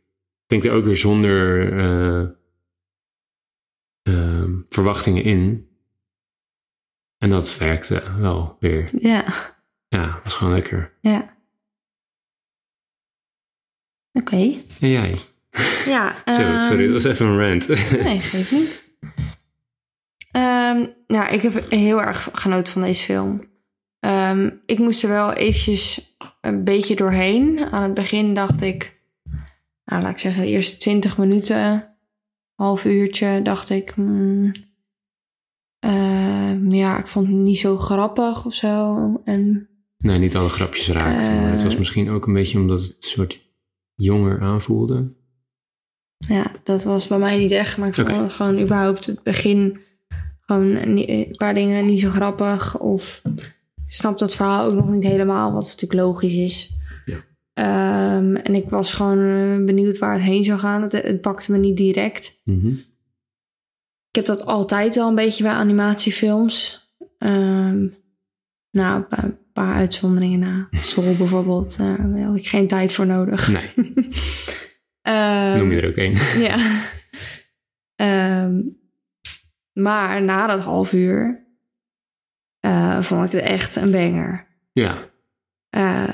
Ging 0.47 0.63
er 0.63 0.71
ook 0.71 0.85
weer 0.85 0.97
zonder 0.97 2.41
verwachtingen 4.69 5.23
in. 5.23 5.67
En 7.17 7.29
dat 7.29 7.57
werkte 7.57 8.03
wel 8.19 8.57
weer. 8.59 8.89
Ja. 8.99 9.52
Ja, 9.93 10.19
was 10.23 10.33
gewoon 10.33 10.53
lekker. 10.53 10.93
Ja. 11.01 11.35
Oké. 14.11 14.53
En 14.79 14.89
jij? 14.89 15.15
Ja. 15.85 16.15
sorry, 16.25 16.59
sorry, 16.59 16.83
dat 16.83 17.03
was 17.03 17.03
even 17.03 17.25
een 17.25 17.39
rant. 17.39 17.67
nee, 18.03 18.21
geef 18.21 18.51
niet. 18.51 18.83
Um, 20.35 20.93
nou, 21.07 21.33
ik 21.33 21.41
heb 21.41 21.69
heel 21.69 22.01
erg 22.01 22.29
genoten 22.33 22.73
van 22.73 22.81
deze 22.81 23.03
film. 23.03 23.51
Um, 23.99 24.61
ik 24.65 24.79
moest 24.79 25.03
er 25.03 25.09
wel 25.09 25.33
eventjes 25.33 26.15
een 26.41 26.63
beetje 26.63 26.95
doorheen. 26.95 27.59
Aan 27.71 27.83
het 27.83 27.93
begin 27.93 28.33
dacht 28.33 28.61
ik, 28.61 29.01
nou, 29.85 30.01
laat 30.01 30.11
ik 30.11 30.19
zeggen, 30.19 30.41
de 30.41 30.49
eerste 30.49 30.77
twintig 30.77 31.17
minuten, 31.17 31.95
half 32.55 32.85
uurtje, 32.85 33.41
dacht 33.41 33.69
ik, 33.69 33.93
uh, 33.97 34.51
ja, 36.69 36.97
ik 36.97 37.07
vond 37.07 37.27
het 37.27 37.35
niet 37.35 37.59
zo 37.59 37.77
grappig 37.77 38.45
of 38.45 38.53
zo. 38.53 39.21
En 39.23 39.67
Nee, 40.03 40.17
niet 40.17 40.35
alle 40.35 40.49
grapjes 40.49 40.89
raakten. 40.89 41.33
Uh, 41.33 41.41
maar 41.41 41.51
het 41.51 41.63
was 41.63 41.77
misschien 41.77 42.09
ook 42.09 42.27
een 42.27 42.33
beetje 42.33 42.59
omdat 42.59 42.81
het 42.81 42.95
een 42.95 43.09
soort 43.09 43.41
jonger 43.95 44.41
aanvoelde. 44.41 45.13
Ja, 46.17 46.51
dat 46.63 46.83
was 46.83 47.07
bij 47.07 47.17
mij 47.17 47.37
niet 47.37 47.51
echt. 47.51 47.77
Maar 47.77 47.87
ik 47.87 47.93
vond 47.93 48.33
gewoon 48.33 48.59
überhaupt 48.59 49.05
het 49.05 49.23
begin 49.23 49.79
gewoon 50.45 50.75
een 50.75 51.35
paar 51.37 51.53
dingen 51.53 51.85
niet 51.85 51.99
zo 51.99 52.09
grappig. 52.09 52.79
Of 52.79 53.21
ik 53.85 53.93
snap 53.93 54.19
dat 54.19 54.35
verhaal 54.35 54.65
ook 54.65 54.73
nog 54.73 54.89
niet 54.89 55.03
helemaal, 55.03 55.53
wat 55.53 55.63
natuurlijk 55.63 55.93
logisch 55.93 56.35
is. 56.35 56.75
Ja. 57.05 58.17
Um, 58.17 58.35
en 58.35 58.55
ik 58.55 58.69
was 58.69 58.93
gewoon 58.93 59.17
uh, 59.17 59.65
benieuwd 59.65 59.97
waar 59.97 60.13
het 60.13 60.23
heen 60.23 60.43
zou 60.43 60.59
gaan. 60.59 60.81
Het, 60.81 60.91
het 60.91 61.21
pakte 61.21 61.51
me 61.51 61.57
niet 61.57 61.77
direct. 61.77 62.41
Mm 62.43 62.61
-hmm. 62.61 62.83
Ik 64.09 64.15
heb 64.15 64.25
dat 64.25 64.45
altijd 64.45 64.95
wel 64.95 65.07
een 65.07 65.15
beetje 65.15 65.43
bij 65.43 65.51
animatiefilms. 65.51 66.87
Um, 67.17 67.95
nou, 68.71 69.03
een 69.09 69.37
paar 69.53 69.75
uitzonderingen 69.75 70.39
na. 70.39 70.67
Soul 70.71 71.15
bijvoorbeeld, 71.17 71.77
uh, 71.81 71.95
daar 71.97 72.23
had 72.23 72.35
ik 72.35 72.47
geen 72.47 72.67
tijd 72.67 72.93
voor 72.93 73.05
nodig. 73.05 73.51
Nee. 73.51 73.71
um, 73.75 75.57
Noem 75.57 75.71
je 75.71 75.81
er 75.81 75.89
ook 75.89 75.95
één. 75.95 76.17
ja. 76.47 76.81
Um, 78.43 78.77
maar 79.73 80.21
na 80.21 80.47
dat 80.47 80.59
half 80.59 80.93
uur 80.93 81.45
uh, 82.65 83.01
vond 83.01 83.25
ik 83.25 83.31
het 83.31 83.41
echt 83.49 83.75
een 83.75 83.91
banger. 83.91 84.47
Ja. 84.71 85.09
Uh, 85.77 86.13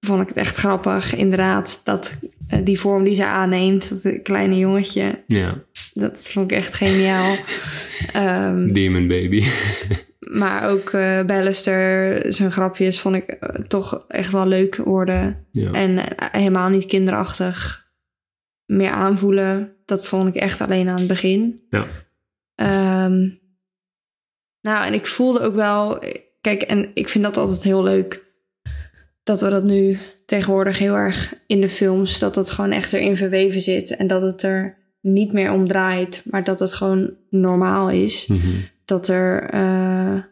vond 0.00 0.22
ik 0.22 0.28
het 0.28 0.36
echt 0.36 0.56
grappig, 0.56 1.14
inderdaad. 1.14 1.80
Dat 1.84 2.16
die 2.64 2.80
vorm 2.80 3.04
die 3.04 3.14
ze 3.14 3.24
aanneemt, 3.24 4.02
dat 4.02 4.22
kleine 4.22 4.58
jongetje. 4.58 5.24
Ja. 5.26 5.62
Dat 5.94 6.30
vond 6.30 6.50
ik 6.50 6.56
echt 6.56 6.74
geniaal. 6.74 7.36
um, 8.16 8.72
Demon 8.72 9.06
baby. 9.08 9.44
Maar 10.32 10.70
ook 10.70 10.92
uh, 10.92 11.22
Ballister, 11.22 12.22
zijn 12.32 12.52
grapjes 12.52 13.00
vond 13.00 13.14
ik 13.14 13.36
uh, 13.40 13.48
toch 13.66 14.04
echt 14.08 14.32
wel 14.32 14.46
leuk 14.46 14.76
worden. 14.76 15.46
Ja. 15.52 15.72
En 15.72 15.90
uh, 15.90 16.04
helemaal 16.16 16.68
niet 16.68 16.86
kinderachtig. 16.86 17.88
Meer 18.64 18.90
aanvoelen. 18.90 19.76
Dat 19.84 20.06
vond 20.06 20.28
ik 20.28 20.34
echt 20.34 20.60
alleen 20.60 20.88
aan 20.88 20.98
het 20.98 21.06
begin. 21.06 21.62
Ja. 21.70 21.86
Um, 23.04 23.40
nou, 24.60 24.86
en 24.86 24.94
ik 24.94 25.06
voelde 25.06 25.40
ook 25.40 25.54
wel... 25.54 26.02
Kijk, 26.40 26.62
en 26.62 26.90
ik 26.94 27.08
vind 27.08 27.24
dat 27.24 27.36
altijd 27.36 27.62
heel 27.62 27.82
leuk... 27.82 28.24
dat 29.22 29.40
we 29.40 29.50
dat 29.50 29.64
nu 29.64 29.98
tegenwoordig 30.26 30.78
heel 30.78 30.94
erg 30.94 31.34
in 31.46 31.60
de 31.60 31.68
films... 31.68 32.18
dat 32.18 32.34
het 32.34 32.50
gewoon 32.50 32.72
echt 32.72 32.92
erin 32.92 33.16
verweven 33.16 33.60
zit. 33.60 33.96
En 33.96 34.06
dat 34.06 34.22
het 34.22 34.42
er 34.42 34.78
niet 35.00 35.32
meer 35.32 35.52
om 35.52 35.66
draait. 35.66 36.22
Maar 36.30 36.44
dat 36.44 36.58
het 36.58 36.72
gewoon 36.72 37.16
normaal 37.30 37.90
is. 37.90 38.26
Mm 38.26 38.40
-hmm 38.40 38.64
dat 38.90 39.08
er 39.08 39.54
uh, 39.54 40.22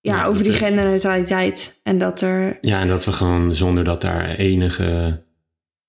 ja, 0.00 0.16
ja, 0.16 0.24
over 0.24 0.42
die 0.42 0.52
er, 0.52 0.58
genderneutraliteit 0.58 1.80
en 1.82 1.98
dat 1.98 2.20
er 2.20 2.58
ja 2.60 2.80
en 2.80 2.88
dat 2.88 3.04
we 3.04 3.12
gewoon 3.12 3.54
zonder 3.54 3.84
dat 3.84 4.00
daar 4.00 4.28
enige 4.28 5.22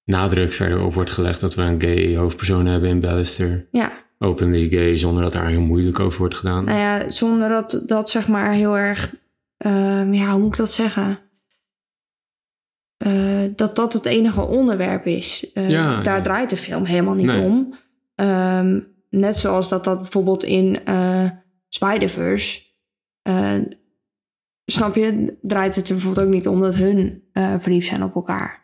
nadruk 0.03 0.51
verder 0.51 0.81
op 0.81 0.93
wordt 0.93 1.11
gelegd 1.11 1.39
dat 1.39 1.55
we 1.55 1.61
een 1.61 1.81
gay 1.81 2.15
hoofdpersoon 2.15 2.65
hebben 2.65 2.89
in 2.89 2.99
Ballister. 2.99 3.67
Ja. 3.71 3.91
Openly 4.19 4.69
gay 4.69 4.97
zonder 4.97 5.23
dat 5.23 5.33
daar 5.33 5.47
heel 5.47 5.61
moeilijk 5.61 5.99
over 5.99 6.19
wordt 6.19 6.35
gedaan. 6.35 6.65
Nou 6.65 6.79
ja 6.79 7.09
zonder 7.09 7.49
dat 7.49 7.83
dat 7.85 8.09
zeg 8.09 8.27
maar 8.27 8.53
heel 8.53 8.77
erg 8.77 9.13
uh, 9.65 10.13
ja 10.13 10.31
hoe 10.31 10.39
moet 10.39 10.45
ik 10.45 10.57
dat 10.57 10.71
zeggen? 10.71 11.19
Uh, 12.97 13.51
dat 13.55 13.75
dat 13.75 13.93
het 13.93 14.05
enige 14.05 14.41
onderwerp 14.41 15.05
is. 15.05 15.51
Ja, 15.53 16.01
daar 16.01 16.17
ja. 16.17 16.21
draait 16.21 16.49
de 16.49 16.57
film 16.57 16.85
helemaal 16.85 17.13
niet 17.13 17.25
nee. 17.25 17.41
om. 17.41 17.75
Um, 18.15 18.94
Net 19.15 19.37
zoals 19.37 19.69
dat 19.69 19.83
dat 19.83 20.01
bijvoorbeeld 20.01 20.43
in 20.43 20.79
uh, 20.89 21.29
Spider-Verse. 21.67 22.61
Uh, 23.23 23.53
snap 24.65 24.95
je? 24.95 25.37
Draait 25.41 25.75
het 25.75 25.87
er 25.89 25.93
bijvoorbeeld 25.93 26.25
ook 26.27 26.33
niet 26.33 26.47
om 26.47 26.61
dat 26.61 26.75
hun 26.75 27.23
uh, 27.33 27.55
verliefd 27.59 27.87
zijn 27.87 28.03
op 28.03 28.15
elkaar. 28.15 28.63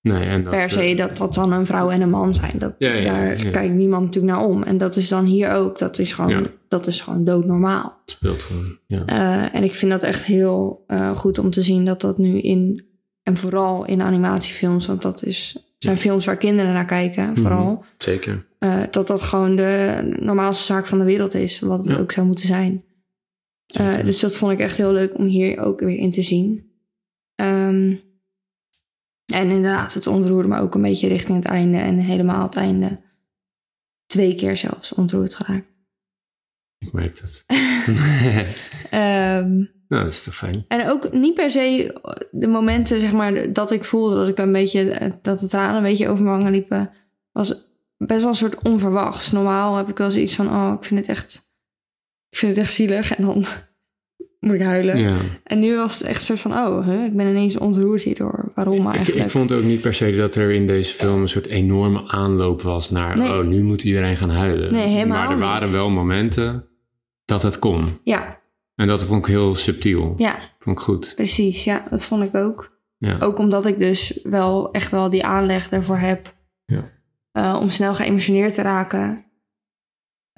Nee, 0.00 0.24
en 0.24 0.42
dat, 0.42 0.52
per 0.52 0.68
se 0.68 0.94
dat 0.94 1.16
dat 1.16 1.34
dan 1.34 1.52
een 1.52 1.66
vrouw 1.66 1.90
en 1.90 2.00
een 2.00 2.10
man 2.10 2.34
zijn. 2.34 2.58
Dat, 2.58 2.74
ja, 2.78 2.92
ja, 2.92 3.02
daar 3.02 3.44
ja. 3.44 3.50
kijkt 3.50 3.74
niemand 3.74 4.04
natuurlijk 4.04 4.34
naar 4.34 4.44
om. 4.44 4.62
En 4.62 4.78
dat 4.78 4.96
is 4.96 5.08
dan 5.08 5.24
hier 5.24 5.50
ook. 5.50 5.78
Dat 5.78 5.98
is 5.98 6.12
gewoon, 6.12 6.50
dat 6.68 6.86
is 6.86 7.00
gewoon 7.00 7.24
doodnormaal. 7.24 7.98
Het 8.00 8.10
speelt 8.10 8.42
gewoon, 8.42 8.78
ja. 8.86 9.04
en 9.52 9.64
ik 9.64 9.74
vind 9.74 9.90
dat 9.90 10.02
echt 10.02 10.24
heel 10.24 10.84
goed 11.14 11.38
om 11.38 11.50
te 11.50 11.62
zien 11.62 11.84
dat 11.84 12.00
dat 12.00 12.18
nu 12.18 12.40
in... 12.40 12.90
En 13.22 13.36
vooral 13.36 13.84
in 13.84 14.02
animatiefilms, 14.02 14.86
want 14.86 15.02
dat 15.02 15.24
is, 15.24 15.71
zijn 15.82 15.96
films 15.96 16.24
waar 16.26 16.36
kinderen 16.36 16.72
naar 16.72 16.84
kijken, 16.86 17.36
vooral. 17.36 17.70
Mm 17.70 17.74
-hmm, 17.76 17.84
zeker. 17.98 18.46
Uh, 18.58 18.82
dat 18.90 19.06
dat 19.06 19.22
gewoon 19.22 19.56
de 19.56 20.00
normaalste 20.20 20.64
zaak 20.64 20.86
van 20.86 20.98
de 20.98 21.04
wereld 21.04 21.34
is, 21.34 21.60
wat 21.60 21.78
het 21.78 21.94
Ja. 21.96 22.00
ook 22.00 22.12
zou 22.12 22.26
moeten 22.26 22.46
zijn. 22.46 22.72
Uh, 23.80 23.86
Zeker. 23.88 24.04
dus 24.04 24.20
dat 24.20 24.36
vond 24.36 24.52
ik 24.52 24.58
echt 24.58 24.76
heel 24.76 24.92
leuk 24.92 25.18
om 25.18 25.24
hier 25.26 25.60
ook 25.60 25.80
weer 25.80 25.96
in 25.96 26.10
te 26.10 26.22
zien. 26.22 26.70
Um, 27.40 28.00
en 29.32 29.48
inderdaad, 29.50 29.94
het 29.94 30.06
ontroerde 30.06 30.48
me 30.48 30.58
ook 30.60 30.74
een 30.74 30.82
beetje 30.82 31.08
richting 31.08 31.36
het 31.38 31.46
einde 31.46 31.78
en 31.78 31.98
helemaal 31.98 32.42
het 32.42 32.56
einde. 32.56 33.00
Twee 34.06 34.34
keer 34.34 34.56
zelfs 34.56 34.92
ontroerd 34.94 35.34
geraakt. 35.34 35.66
Ik 36.78 36.92
merk 36.92 37.18
het. 37.18 37.44
um, 38.92 39.70
nou, 39.92 40.04
dat 40.04 40.12
is 40.12 40.24
toch 40.24 40.34
fijn. 40.36 40.64
en 40.68 40.88
ook 40.90 41.12
niet 41.12 41.34
per 41.34 41.50
se 41.50 41.94
de 42.30 42.46
momenten, 42.46 43.00
zeg 43.00 43.12
maar, 43.12 43.52
dat 43.52 43.70
ik 43.70 43.84
voelde 43.84 44.14
dat 44.16 44.28
ik 44.28 44.38
een 44.38 44.52
beetje, 44.52 45.12
dat 45.22 45.38
de 45.38 45.48
tranen 45.48 45.76
een 45.76 45.82
beetje 45.82 46.08
over 46.08 46.24
mijn 46.24 46.36
wangen 46.36 46.52
liepen, 46.52 46.90
was 47.32 47.70
best 47.98 48.20
wel 48.20 48.28
een 48.28 48.34
soort 48.34 48.62
onverwachts. 48.62 49.32
Normaal 49.32 49.76
heb 49.76 49.88
ik 49.88 49.98
wel 49.98 50.10
zoiets 50.10 50.34
van, 50.34 50.48
oh, 50.48 50.72
ik 50.80 50.84
vind 50.84 51.00
het 51.00 51.08
echt, 51.08 51.50
ik 52.30 52.38
vind 52.38 52.54
het 52.56 52.64
echt 52.64 52.72
zielig. 52.74 53.14
En 53.14 53.24
dan 53.24 53.44
moet 54.40 54.54
ik 54.54 54.62
huilen. 54.62 54.98
Ja. 54.98 55.16
En 55.44 55.60
nu 55.60 55.76
was 55.76 55.98
het 55.98 56.06
echt 56.08 56.16
een 56.28 56.36
soort 56.36 56.40
van, 56.40 56.52
oh, 56.52 57.04
ik 57.04 57.16
ben 57.16 57.26
ineens 57.26 57.58
ontroerd 57.58 58.02
hierdoor. 58.02 58.52
Waarom 58.54 58.86
Ik, 58.88 58.94
eigenlijk? 58.94 59.24
ik 59.24 59.30
vond 59.30 59.52
ook 59.52 59.62
niet 59.62 59.80
per 59.80 59.94
se 59.94 60.16
dat 60.16 60.34
er 60.34 60.50
in 60.50 60.66
deze 60.66 60.94
film 60.94 61.20
een 61.22 61.28
soort 61.28 61.46
enorme 61.46 62.08
aanloop 62.08 62.62
was 62.62 62.90
naar, 62.90 63.18
Nee. 63.18 63.30
oh, 63.32 63.44
nu 63.44 63.62
moet 63.62 63.82
iedereen 63.84 64.16
gaan 64.16 64.30
huilen. 64.30 64.72
Nee, 64.72 64.86
helemaal 64.88 65.16
Maar 65.18 65.26
er 65.28 65.34
niet. 65.34 65.44
waren 65.44 65.72
wel 65.72 65.90
momenten 65.90 66.64
dat 67.24 67.42
het 67.42 67.58
kon. 67.58 67.86
Ja, 68.04 68.40
En 68.74 68.86
dat 68.86 69.04
vond 69.04 69.26
ik 69.26 69.32
heel 69.32 69.54
subtiel. 69.54 70.14
ja, 70.16 70.36
Vond 70.58 70.78
ik 70.78 70.84
goed. 70.84 71.12
precies. 71.16 71.64
Ja, 71.64 71.84
dat 71.90 72.04
vond 72.04 72.24
ik 72.24 72.34
ook. 72.34 72.70
Ja. 72.98 73.16
Ook 73.20 73.38
omdat 73.38 73.66
ik 73.66 73.78
dus 73.78 74.20
wel 74.22 74.70
echt 74.72 74.90
wel 74.90 75.10
die 75.10 75.24
aanleg 75.24 75.70
ervoor 75.70 75.98
heb. 75.98 76.34
Ja. 76.64 76.90
Uh, 77.32 77.58
om 77.60 77.70
snel 77.70 77.94
geëmotioneerd 77.94 78.54
te 78.54 78.62
raken. 78.62 79.24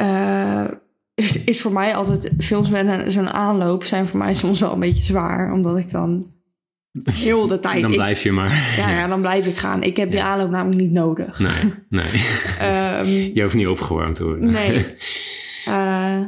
Uh, 0.00 0.64
is, 1.14 1.44
is 1.44 1.60
voor 1.60 1.72
mij 1.72 1.94
altijd 1.94 2.32
films 2.38 2.68
met 2.68 3.12
zo'n 3.12 3.30
aanloop 3.30 3.84
zijn 3.84 4.06
voor 4.06 4.18
mij 4.18 4.34
soms 4.34 4.60
wel 4.60 4.72
een 4.72 4.80
beetje 4.80 5.02
zwaar. 5.04 5.52
Omdat 5.52 5.76
ik 5.78 5.90
dan 5.90 6.32
heel 7.10 7.46
de 7.46 7.58
tijd... 7.68 7.82
Dan 7.82 7.90
blijf 7.90 8.22
je 8.22 8.32
maar. 8.32 8.74
ja, 8.76 8.90
ja, 8.90 9.06
dan 9.08 9.20
blijf 9.20 9.46
ik 9.46 9.56
gaan. 9.56 9.82
Ik 9.82 9.96
heb 9.96 10.10
die 10.10 10.18
Ja. 10.20 10.26
aanloop 10.26 10.50
namelijk 10.50 10.80
niet 10.80 10.92
nodig. 10.92 11.38
Nee, 11.38 11.74
nee. 11.88 12.06
Ehm, 12.60 13.06
Je 13.34 13.42
hoeft 13.42 13.54
niet 13.54 13.66
opgewarmd 13.66 14.16
te 14.16 14.24
worden. 14.24 14.50
Nee. 14.50 14.86
Eh, 15.66 16.20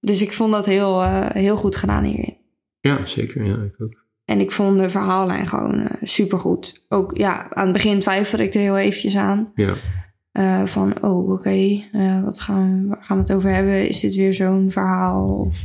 dus 0.00 0.22
ik 0.22 0.32
vond 0.32 0.52
dat 0.52 0.66
heel, 0.66 1.02
eh, 1.02 1.28
heel 1.30 1.56
goed 1.56 1.76
gedaan 1.76 2.04
hierin. 2.04 2.36
Ja, 2.80 3.06
zeker. 3.06 3.44
Ja, 3.44 3.62
ik 3.62 3.74
ook. 3.82 4.04
En 4.24 4.40
ik 4.40 4.52
vond 4.52 4.78
de 4.78 4.90
verhaallijn 4.90 5.48
gewoon 5.48 5.80
uh, 5.80 5.86
supergoed. 6.02 6.86
Ook 6.88 7.16
ja, 7.16 7.50
aan 7.50 7.64
het 7.64 7.72
begin 7.72 7.98
twijfelde 7.98 8.44
ik 8.44 8.54
er 8.54 8.60
heel 8.60 8.78
eventjes 8.78 9.16
aan. 9.16 9.52
Ja. 9.54 9.74
Uh, 10.32 10.66
van, 10.66 11.02
oh, 11.02 11.30
oké, 11.30 11.32
okay, 11.32 11.88
wat 12.24 12.40
gaan 12.40 12.82
we, 12.82 12.88
waar 12.88 13.02
gaan 13.02 13.16
we 13.16 13.22
het 13.22 13.32
over 13.32 13.50
hebben? 13.50 13.88
Is 13.88 14.00
dit 14.00 14.14
weer 14.14 14.34
zo'n 14.34 14.70
verhaal? 14.70 15.26
Of... 15.26 15.64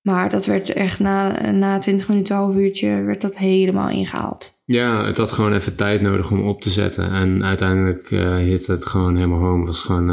Maar 0.00 0.30
dat 0.30 0.46
werd 0.46 0.72
echt 0.72 1.00
na, 1.00 1.50
na 1.50 1.78
20 1.78 2.08
minuten, 2.08 2.36
half 2.36 2.54
uurtje, 2.54 3.02
werd 3.02 3.20
dat 3.20 3.38
helemaal 3.38 3.90
ingehaald. 3.90 4.62
Ja, 4.64 5.04
het 5.04 5.16
had 5.16 5.32
gewoon 5.32 5.52
even 5.52 5.76
tijd 5.76 6.00
nodig 6.00 6.30
om 6.30 6.48
op 6.48 6.60
te 6.60 6.70
zetten. 6.70 7.10
En 7.10 7.44
uiteindelijk 7.44 8.10
uh, 8.10 8.36
hit 8.36 8.66
het 8.66 8.86
gewoon 8.86 9.14
helemaal 9.14 9.40
home. 9.40 9.64
was 9.64 9.82
gewoon... 9.82 10.08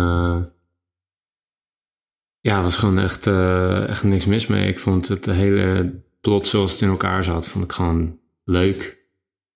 Ja, 2.48 2.62
was 2.62 2.78
gewoon 2.78 3.00
echt, 3.00 3.26
uh, 3.26 3.88
echt 3.90 4.04
niks 4.04 4.26
mis 4.26 4.48
mee. 4.48 4.68
Ik 4.68 4.80
vond 4.80 5.08
het 5.08 5.26
hele 5.26 6.02
plot 6.22 6.48
zoals 6.48 6.72
het 6.72 6.82
in 6.82 6.88
elkaar 6.88 7.24
zat, 7.24 7.48
vond 7.48 7.64
ik 7.64 7.72
gewoon 7.72 8.20
leuk, 8.44 8.98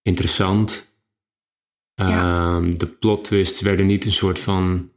interessant. 0.02 0.96
Ja. 1.94 2.52
Um, 2.54 2.80
de 2.80 2.88
plot 2.88 3.24
twists 3.24 3.62
werden 3.62 3.86
niet 3.86 4.06
een 4.06 4.12
soort 4.12 4.40
van 4.40 4.92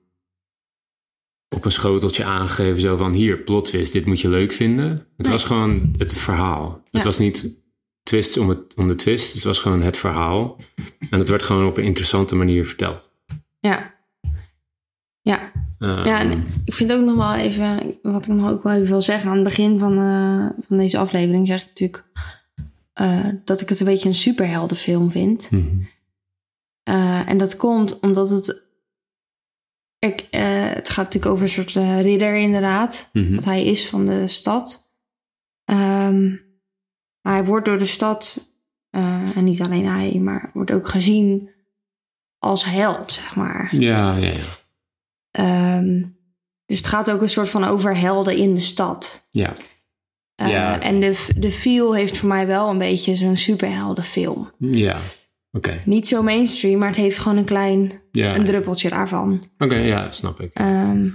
op 1.49 1.65
een 1.65 1.73
schoteltje 1.73 2.25
aangegeven, 2.25 2.81
zo 2.81 2.97
van 2.97 3.13
hier, 3.13 3.39
plot 3.39 3.65
twist, 3.65 3.93
dit 3.93 4.07
moet 4.07 4.21
je 4.21 4.29
leuk 4.29 4.53
vinden. 4.53 4.89
Het 4.89 5.07
Nee. 5.17 5.31
was 5.31 5.45
gewoon 5.45 5.95
het 5.99 6.13
verhaal. 6.13 6.83
Het 6.91 7.05
was 7.05 7.19
niet 7.19 7.55
twists 8.03 8.37
om, 8.37 8.49
het, 8.49 8.75
om 8.77 8.89
de 8.89 8.95
twist, 8.95 9.33
het 9.35 9.45
was 9.45 9.59
gewoon 9.59 9.83
het 9.83 9.97
verhaal. 9.97 10.59
En 11.11 11.19
het 11.19 11.29
werd 11.29 11.43
gewoon 11.43 11.67
op 11.67 11.77
een 11.77 11.85
interessante 11.85 12.35
manier 12.35 12.67
verteld. 12.67 13.13
Ja. 13.61 13.94
Ja, 15.85 15.97
Ehm, 15.99 16.07
Ja, 16.09 16.21
en 16.21 16.45
ik 16.65 16.73
vind 16.75 16.93
ook 16.93 17.05
nog 17.05 17.17
wel 17.17 17.35
even, 17.35 17.97
wat 18.03 18.27
ik 18.27 18.33
nog 18.35 18.51
ook 18.51 18.63
wel 18.63 18.73
even 18.73 18.87
wil 18.89 19.03
zeggen, 19.03 19.29
aan 19.31 19.35
het 19.35 19.45
begin 19.45 19.79
van, 19.79 19.99
eh, 19.99 20.65
van 20.69 20.77
deze 20.79 20.99
aflevering 20.99 21.47
zeg 21.47 21.61
ik 21.63 21.67
natuurlijk 21.69 22.05
eh, 22.93 23.29
dat 23.45 23.61
ik 23.61 23.69
het 23.69 23.81
een 23.81 23.87
beetje 23.87 24.09
een 24.09 24.15
superheldenfilm 24.15 25.11
vind. 25.11 25.51
mhm. 25.51 25.67
Eh, 26.83 27.29
en 27.29 27.39
dat 27.39 27.57
komt 27.57 28.01
omdat 28.01 28.31
het, 28.31 28.63
ik, 29.99 30.21
eh, 30.31 30.69
het 30.71 30.89
gaat 30.89 31.05
natuurlijk 31.05 31.33
over 31.33 31.45
een 31.45 31.51
soort 31.51 31.77
eh, 31.77 32.01
ridder 32.03 32.35
inderdaad, 32.37 33.11
Mhm. 33.13 33.35
wat 33.35 33.45
hij 33.45 33.65
is 33.65 33.89
van 33.89 34.07
de 34.07 34.27
stad. 34.27 34.95
Ehm, 35.65 36.29
maar 37.21 37.33
hij 37.35 37.45
wordt 37.45 37.67
door 37.67 37.79
de 37.79 37.85
stad, 37.87 38.53
eh, 38.91 39.37
en 39.37 39.45
niet 39.45 39.63
alleen 39.63 39.87
hij, 39.87 40.19
maar 40.21 40.51
wordt 40.55 40.71
ook 40.71 40.89
gezien 40.89 41.51
als 42.39 42.65
held, 42.65 43.13
zeg 43.13 43.37
maar. 43.37 43.77
Ja, 43.77 44.17
ja, 44.17 44.27
ja. 44.29 44.45
Ehm, 45.35 46.03
dus 46.67 46.77
het 46.79 46.87
gaat 46.87 47.11
ook 47.11 47.21
een 47.23 47.29
soort 47.29 47.49
van 47.49 47.65
over 47.65 47.97
helden 47.97 48.37
in 48.37 48.55
de 48.55 48.61
stad. 48.61 49.29
Ja, 49.31 49.53
Eh, 50.35 50.49
Ja. 50.49 50.81
En 50.81 51.01
de, 51.01 51.27
de 51.37 51.53
feel 51.53 51.95
heeft 51.95 52.17
voor 52.17 52.29
mij 52.29 52.47
wel 52.47 52.69
een 52.71 52.79
beetje 52.79 53.17
zo'n 53.17 53.37
superheldenfilm. 53.37 54.51
ja. 54.59 55.01
Oké. 55.51 55.83
Niet 55.85 56.09
zo 56.09 56.23
mainstream, 56.23 56.79
maar 56.79 56.89
het 56.89 56.97
heeft 56.97 57.19
gewoon 57.19 57.39
een 57.39 57.45
klein 57.45 58.01
Ja. 58.13 58.37
een 58.37 58.45
druppeltje 58.45 58.89
daarvan. 58.89 59.43
Oké, 59.59 59.75
ja, 59.77 60.13
snap 60.13 60.41
ik. 60.41 60.55
Ehm, 60.55 61.09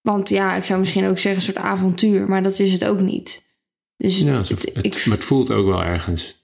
want 0.00 0.28
ja, 0.28 0.56
ik 0.56 0.64
zou 0.64 0.78
misschien 0.80 1.06
ook 1.06 1.18
zeggen 1.18 1.34
een 1.46 1.52
soort 1.52 1.64
avontuur, 1.66 2.28
maar 2.28 2.42
dat 2.42 2.58
is 2.58 2.72
het 2.72 2.84
ook 2.84 3.00
niet. 3.00 3.42
Dus 3.96 4.18
Ja, 4.18 4.36
het- 4.36 4.48
het, 4.48 4.84
ik, 4.84 5.06
maar 5.06 5.16
het 5.16 5.24
voelt 5.26 5.50
ook 5.50 5.66
wel 5.66 5.82
ergens 5.82 6.43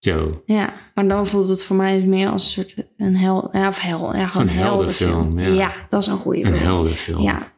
zo. 0.00 0.42
ja, 0.46 0.72
maar 0.94 1.08
dan 1.08 1.26
voelt 1.26 1.48
het 1.48 1.64
voor 1.64 1.76
mij 1.76 2.00
meer 2.00 2.28
als 2.28 2.44
een 2.44 2.50
soort 2.64 2.88
een 2.96 3.16
hel, 3.16 3.48
ja, 3.56 3.68
of 3.68 3.78
hel, 3.80 4.14
ja, 4.16 4.26
gewoon 4.26 4.48
Een 4.48 4.52
heldenfilm. 4.54 5.10
heldenfilm, 5.12 5.54
ja. 5.54 5.86
dat 5.88 6.02
is 6.02 6.08
een 6.08 6.16
goede 6.18 6.42
Een 6.42 6.48
film. 6.50 6.62
heldenfilm. 6.62 7.22
Ja, 7.22 7.52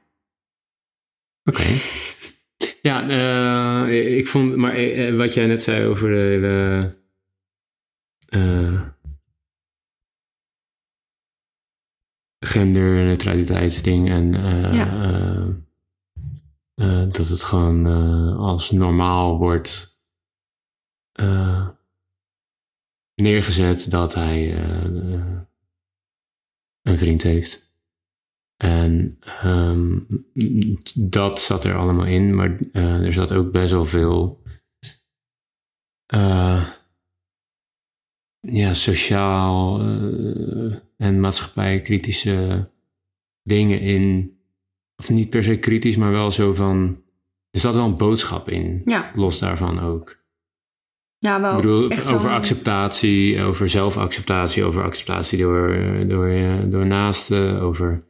Oké. 1.45 1.63
Ja, 2.83 3.09
eh, 3.89 4.17
ik 4.17 4.29
vond, 4.29 4.57
maar 4.57 4.75
eh, 4.75 5.17
wat 5.17 5.35
jij 5.35 5.47
net 5.47 5.63
zei 5.63 5.87
over 5.87 6.09
de 6.11 6.17
hele. 6.17 6.97
eh, 8.29 8.81
genderneutraliteitsding 12.73 14.09
en 14.09 14.35
eh, 14.35 14.75
Ja. 14.75 15.03
eh, 15.03 15.47
eh, 16.75 17.09
dat 17.13 17.29
het 17.29 17.43
gewoon 17.43 17.87
eh, 17.87 18.39
als 18.39 18.71
normaal 18.71 19.39
wordt 19.39 20.01
eh, 21.13 21.69
neergezet 23.15 23.91
dat 23.91 24.15
hij 24.15 24.57
eh, 24.57 25.41
een 26.83 26.99
vriend 26.99 27.23
heeft. 27.23 27.71
En 28.57 29.19
ehm, 29.21 29.99
dat 30.95 31.41
zat 31.41 31.65
er 31.65 31.77
allemaal 31.77 32.07
in, 32.07 32.35
maar 32.35 32.59
eh, 32.73 33.07
er 33.07 33.13
zat 33.13 33.33
ook 33.33 33.53
best 33.53 33.73
wel 33.73 33.87
veel 33.87 34.43
eh, 36.07 36.69
ja, 38.41 38.75
sociaal 38.75 39.81
en 40.97 41.21
maatschappijkritische 41.21 42.69
dingen 43.43 43.81
in. 43.81 44.37
Of 44.97 45.11
niet 45.11 45.31
per 45.31 45.45
se 45.45 45.59
kritisch, 45.59 45.97
maar 45.97 46.11
wel 46.13 46.31
zo 46.31 46.55
van. 46.55 47.03
Er 47.51 47.61
zat 47.61 47.75
wel 47.75 47.85
een 47.85 47.97
boodschap 47.97 48.49
in, 48.49 48.83
ja. 48.85 49.11
los 49.15 49.39
daarvan 49.39 49.81
ook. 49.81 50.22
Ja 51.23 51.41
wel. 51.41 51.51
Ik 51.51 51.57
bedoel, 51.57 51.91
over 52.15 52.31
acceptatie, 52.31 53.43
over 53.43 53.69
zelfacceptatie, 53.69 54.65
over 54.65 54.83
acceptatie 54.83 55.39
door, 55.39 55.77
door, 56.07 56.31
door 56.69 56.87
naasten, 56.87 57.61
over 57.61 58.05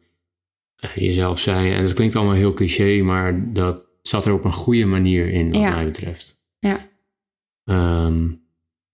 eh, 0.76 0.96
jezelf 0.96 1.40
zijn. 1.40 1.72
En 1.72 1.82
dat 1.84 1.92
klinkt 1.92 2.16
allemaal 2.16 2.34
heel 2.34 2.52
cliché, 2.52 3.02
maar 3.02 3.52
dat 3.52 3.90
zat 4.02 4.26
er 4.26 4.32
op 4.32 4.44
een 4.44 4.52
goede 4.52 4.84
manier 4.86 5.28
in, 5.30 5.52
wat 5.52 5.60
Ja. 5.60 5.74
mij 5.74 5.84
betreft. 5.84 6.46
Ja. 6.58 6.88
Ehm, 7.64 8.28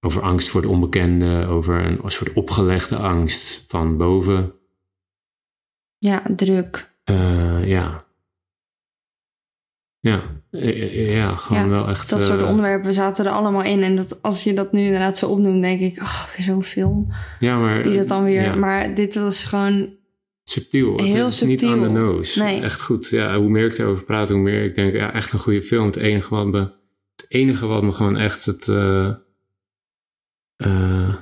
over 0.00 0.22
angst 0.22 0.48
voor 0.48 0.60
het 0.60 0.70
onbekende, 0.70 1.46
over 1.46 1.84
een 1.84 2.00
soort 2.10 2.32
opgelegde 2.32 2.96
angst 2.96 3.64
van 3.68 3.96
boven. 3.96 4.52
Ja, 5.98 6.22
druk. 6.36 6.90
Eh, 7.04 7.68
ja. 7.68 8.06
Ja, 10.00 10.22
eh, 10.50 10.68
eh, 10.68 11.14
ja, 11.14 11.36
gewoon 11.36 11.62
Ja, 11.62 11.68
wel 11.68 11.88
echt... 11.88 12.10
Dat 12.10 12.24
soort 12.24 12.40
eh, 12.40 12.48
onderwerpen 12.48 12.94
zaten 12.94 13.26
er 13.26 13.32
allemaal 13.32 13.62
in. 13.62 13.82
En 13.82 13.96
dat, 13.96 14.22
als 14.22 14.44
je 14.44 14.54
dat 14.54 14.72
nu 14.72 14.84
inderdaad 14.84 15.18
zo 15.18 15.26
opnoemt, 15.26 15.62
denk 15.62 15.80
ik, 15.80 15.98
ach, 15.98 16.36
weer 16.36 16.44
zo'n 16.46 16.64
film. 16.64 17.12
Ja, 17.40 17.58
maar... 17.58 17.82
Die 17.82 17.96
dat 17.96 18.08
dan 18.08 18.24
weer. 18.24 18.42
ja. 18.42 18.54
Maar 18.54 18.94
dit 18.94 19.14
was 19.14 19.44
gewoon. 19.44 19.96
subtiel. 20.44 20.96
Het 20.96 21.14
Heel 21.14 21.26
is 21.26 21.40
niet 21.40 21.64
aan 21.64 21.80
de 21.80 21.84
subtiel. 21.84 22.02
nose. 22.02 22.42
Nee. 22.42 22.60
Echt 22.60 22.82
goed. 22.82 23.08
Ja, 23.08 23.38
hoe 23.38 23.48
meer 23.48 23.64
ik 23.64 23.78
erover 23.78 24.04
praat, 24.04 24.28
hoe 24.28 24.38
meer 24.38 24.64
ik 24.64 24.74
denk, 24.74 24.94
ja, 24.94 25.12
echt 25.12 25.32
een 25.32 25.38
goede 25.38 25.62
film. 25.62 25.86
Het 25.86 25.96
enige 25.96 26.34
wat 26.34 26.46
me, 26.46 26.58
het 27.16 27.26
enige 27.28 27.66
wat 27.66 27.82
me 27.82 27.92
gewoon 27.92 28.16
echt 28.16 28.44
het 28.44 28.68
eh, 28.68 29.14
eh, 30.56 31.14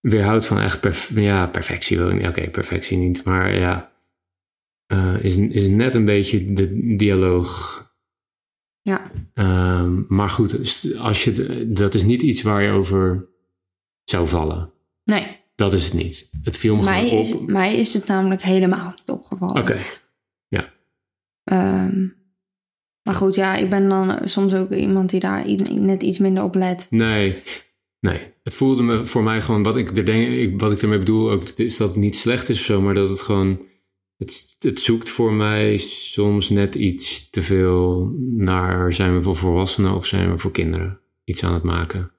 weerhoudt 0.00 0.46
van 0.46 0.60
echt 0.60 0.80
perf 0.80 1.10
ja, 1.14 1.46
perfectie 1.46 1.96
wil 1.96 2.08
ik 2.08 2.14
niet. 2.18 2.28
Oké, 2.28 2.50
perfectie 2.50 2.98
niet, 2.98 3.24
maar 3.24 3.54
ja, 3.54 3.92
eh, 4.86 5.24
is, 5.24 5.36
is 5.36 5.68
net 5.68 5.94
een 5.94 6.04
beetje 6.04 6.52
de 6.52 6.94
dialoog. 6.96 7.82
Ja. 8.80 9.10
Ehm, 9.34 10.02
maar 10.06 10.28
goed, 10.28 10.58
als 10.98 11.24
je, 11.24 11.66
dat 11.72 11.94
is 11.94 12.04
niet 12.04 12.22
iets 12.22 12.42
waar 12.42 12.62
je 12.62 12.70
over 12.70 13.28
zou 14.04 14.26
vallen. 14.26 14.72
Nee, 15.04 15.26
Dat 15.54 15.72
is 15.72 15.84
het 15.84 15.94
niet. 15.94 16.30
Het 16.42 16.56
viel 16.56 16.76
me 16.76 16.84
mij 16.84 17.08
gewoon 17.08 17.24
is, 17.24 17.32
op. 17.32 17.46
mij 17.46 17.78
is 17.78 17.94
het 17.94 18.06
namelijk 18.06 18.42
helemaal 18.42 18.92
niet 18.96 19.10
opgevallen. 19.10 19.62
Oké. 19.62 19.80
Ehm, 21.44 22.06
maar 23.02 23.14
goed, 23.14 23.34
ja, 23.34 23.56
ik 23.56 23.70
ben 23.70 23.88
dan 23.88 24.28
soms 24.28 24.54
ook 24.54 24.70
iemand 24.70 25.10
die 25.10 25.20
daar 25.20 25.48
net 25.80 26.02
iets 26.02 26.18
minder 26.18 26.42
op 26.42 26.54
let. 26.54 26.86
Nee, 26.90 27.42
nee. 28.00 28.32
Het 28.42 28.54
voelde 28.54 28.82
me 28.82 29.04
voor 29.04 29.22
mij 29.22 29.42
gewoon, 29.42 29.62
wat 29.62 29.76
ik, 29.76 29.96
er 29.96 30.04
denk, 30.04 30.28
ik, 30.28 30.60
wat 30.60 30.72
ik 30.72 30.82
ermee 30.82 30.98
bedoel, 30.98 31.30
ook, 31.30 31.42
is 31.48 31.76
dat 31.76 31.88
het 31.88 31.96
niet 31.96 32.16
slecht 32.16 32.48
is 32.48 32.58
of 32.58 32.64
zo, 32.64 32.80
maar 32.80 32.94
dat 32.94 33.08
het 33.08 33.20
gewoon, 33.20 33.60
het, 34.24 34.56
het 34.58 34.80
zoekt 34.80 35.10
voor 35.10 35.32
mij 35.32 35.76
soms 35.76 36.48
net 36.48 36.74
iets 36.74 37.30
te 37.30 37.42
veel 37.42 38.12
naar, 38.36 38.92
zijn 38.92 39.14
we 39.14 39.22
voor 39.22 39.36
volwassenen 39.36 39.94
of 39.94 40.06
zijn 40.06 40.30
we 40.30 40.38
voor 40.38 40.50
kinderen 40.50 41.00
iets 41.24 41.44
aan 41.44 41.54
het 41.54 41.62
maken. 41.62 42.10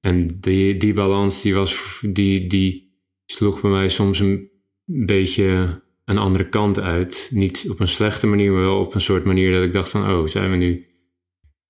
En 0.00 0.40
die, 0.40 0.76
die 0.76 0.94
balans, 0.94 1.42
die, 1.42 1.54
was, 1.54 2.00
die, 2.12 2.46
die 2.46 2.94
sloeg 3.26 3.60
bij 3.60 3.70
mij 3.70 3.88
soms 3.88 4.18
een 4.18 4.50
beetje 4.84 5.80
een 6.04 6.18
andere 6.18 6.48
kant 6.48 6.80
uit. 6.80 7.30
Niet 7.34 7.66
op 7.70 7.80
een 7.80 7.88
slechte 7.88 8.26
manier, 8.26 8.52
maar 8.52 8.60
wel 8.60 8.80
op 8.80 8.94
een 8.94 9.00
soort 9.00 9.24
manier 9.24 9.52
dat 9.52 9.62
ik 9.62 9.72
dacht 9.72 9.90
van, 9.90 10.10
oh, 10.10 10.26
zijn 10.26 10.50
we 10.50 10.56
nu 10.56 10.86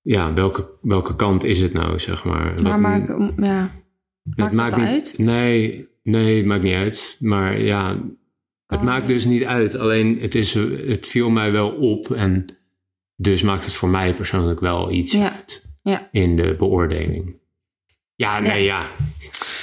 ja, 0.02 0.32
welke, 0.32 0.70
welke 0.82 1.16
kant 1.16 1.44
is 1.44 1.60
het 1.60 1.72
nou, 1.72 1.98
zeg 1.98 2.24
maar? 2.24 2.62
Maar 2.62 2.62
Wat- 2.62 2.80
maak, 2.80 3.08
ja, 3.36 3.72
het 4.34 4.52
maakt 4.52 4.76
niet, 4.76 4.86
uit? 4.86 5.14
Nee, 5.18 5.88
nee, 6.02 6.36
het 6.36 6.46
maakt 6.46 6.62
niet 6.62 6.74
uit. 6.74 7.16
Maar 7.20 7.60
ja, 7.60 8.02
het 8.70 8.82
maakt 8.82 9.06
dus 9.06 9.24
niet 9.24 9.44
uit. 9.44 9.76
Alleen 9.76 10.20
het, 10.20 10.34
is, 10.34 10.54
het 10.86 11.06
viel 11.06 11.30
mij 11.30 11.52
wel 11.52 11.70
op 11.70 12.10
en 12.10 12.46
dus 13.16 13.42
maakt 13.42 13.64
het 13.64 13.74
voor 13.74 13.88
mij 13.88 14.14
persoonlijk 14.14 14.60
wel 14.60 14.90
iets 14.90 15.12
Ja, 15.12 15.32
uit 15.36 15.68
ja. 15.82 16.08
in 16.12 16.36
de 16.36 16.54
beoordeling. 16.58 17.38
Ja, 18.14 18.40
nee, 18.40 18.64
ja. 18.64 18.86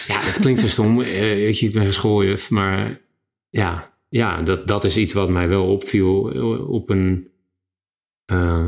Ja, 0.08 0.20
het 0.20 0.40
klinkt 0.40 0.60
zo 0.60 0.68
stom. 0.68 1.02
Eh, 1.02 1.20
weet 1.20 1.60
je, 1.60 1.66
ik 1.68 1.74
ben 1.74 1.86
geschooljuf, 1.86 2.50
maar 2.50 3.02
ja, 3.50 3.94
ja 4.10 4.42
dat, 4.42 4.68
dat 4.68 4.84
is 4.84 4.98
iets 4.98 5.14
wat 5.14 5.30
mij 5.30 5.48
wel 5.48 5.72
opviel 5.72 6.32
eh, 6.32 6.70
op 6.70 6.90
een. 6.90 7.28
eh, 8.26 8.68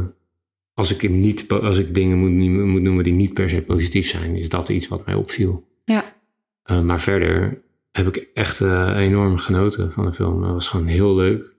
als, 0.73 0.93
ik 0.93 1.01
hem 1.01 1.19
niet, 1.19 1.49
als 1.49 1.77
ik 1.77 1.93
dingen 1.93 2.17
moet, 2.17 2.31
moet 2.65 2.81
noemen 2.81 3.03
die 3.03 3.13
niet 3.13 3.33
per 3.33 3.49
se 3.49 3.61
positief 3.61 4.07
zijn, 4.09 4.35
is 4.35 4.49
dat 4.49 4.69
iets 4.69 4.87
wat 4.87 5.05
mij 5.05 5.15
opviel. 5.15 5.67
Ja. 5.85 6.17
Maar 6.83 6.99
verder 6.99 7.61
heb 7.91 8.07
ik 8.07 8.15
echt 8.33 8.61
eh, 8.61 8.95
enorm 8.95 9.37
genoten 9.37 9.91
van 9.91 10.05
de 10.05 10.13
film. 10.13 10.43
Het 10.43 10.51
was 10.51 10.67
gewoon 10.67 10.85
heel 10.85 11.15
leuk. 11.15 11.55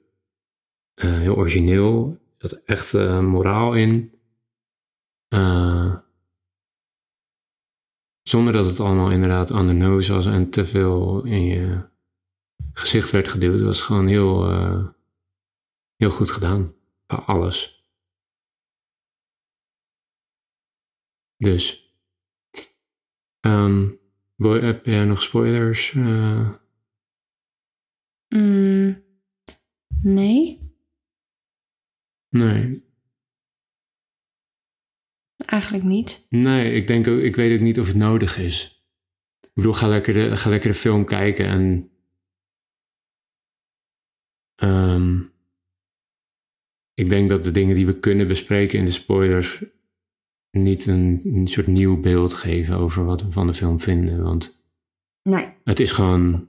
Eh, 0.95 1.19
heel 1.19 1.37
origineel. 1.37 2.19
Er 2.39 2.49
zat 2.49 2.63
echt 2.65 2.95
eh, 2.95 3.21
moraal 3.21 3.75
in. 3.75 4.15
Zonder 8.23 8.53
dat 8.53 8.67
het 8.67 8.81
allemaal 8.81 9.11
inderdaad 9.11 9.51
on 9.51 9.67
the 9.67 9.73
nose 9.73 10.13
was 10.13 10.27
en 10.27 10.51
te 10.51 10.67
veel 10.67 11.25
in 11.25 11.45
je 11.45 11.85
gezicht 12.73 13.11
werd 13.11 13.29
geduwd. 13.29 13.55
Het 13.55 13.63
was 13.63 13.83
gewoon 13.83 14.07
heel, 14.07 14.51
heel 15.97 16.11
goed 16.11 16.31
gedaan. 16.31 16.75
Van 17.07 17.27
alles. 17.27 17.85
Dus. 21.37 21.95
Ehm, 23.41 23.89
heb 24.49 24.87
jij 24.87 25.05
nog 25.05 25.23
spoilers? 25.23 25.95
eh? 25.95 26.51
Mm, 28.29 29.05
nee, 30.03 30.59
nee. 32.29 32.89
eigenlijk 35.37 35.85
niet. 35.85 36.27
Nee, 36.29 36.73
ik 36.73 36.87
denk 36.87 37.07
ook, 37.09 37.19
ik 37.19 37.37
weet 37.37 37.55
ook 37.55 37.65
niet 37.65 37.81
of 37.81 37.87
het 37.87 37.97
nodig 37.97 38.37
is. 38.39 38.85
Ik 39.41 39.51
bedoel, 39.55 39.73
ga 39.73 39.89
lekker 39.89 40.15
de, 40.15 40.37
ga 40.37 40.51
lekker 40.51 40.71
de 40.71 40.77
film 40.77 41.05
kijken 41.05 41.47
en. 41.47 41.91
ehm, 44.55 45.21
ik 46.95 47.09
denk 47.09 47.29
dat 47.29 47.45
de 47.45 47.51
dingen 47.51 47.75
die 47.77 47.87
we 47.87 48.01
kunnen 48.01 48.29
bespreken 48.29 48.79
in 48.79 48.85
de 48.85 48.91
spoilers 48.91 49.63
niet 50.51 50.87
een, 50.87 51.21
een 51.25 51.47
soort 51.47 51.67
nieuw 51.67 52.01
beeld 52.01 52.35
geven 52.35 52.77
over 52.77 53.05
wat 53.05 53.23
we 53.23 53.33
van 53.33 53.47
de 53.47 53.55
film 53.55 53.81
vinden. 53.81 54.23
Want 54.23 54.65
Nee. 55.23 55.49
het 55.65 55.81
is 55.81 55.91
gewoon 55.93 56.49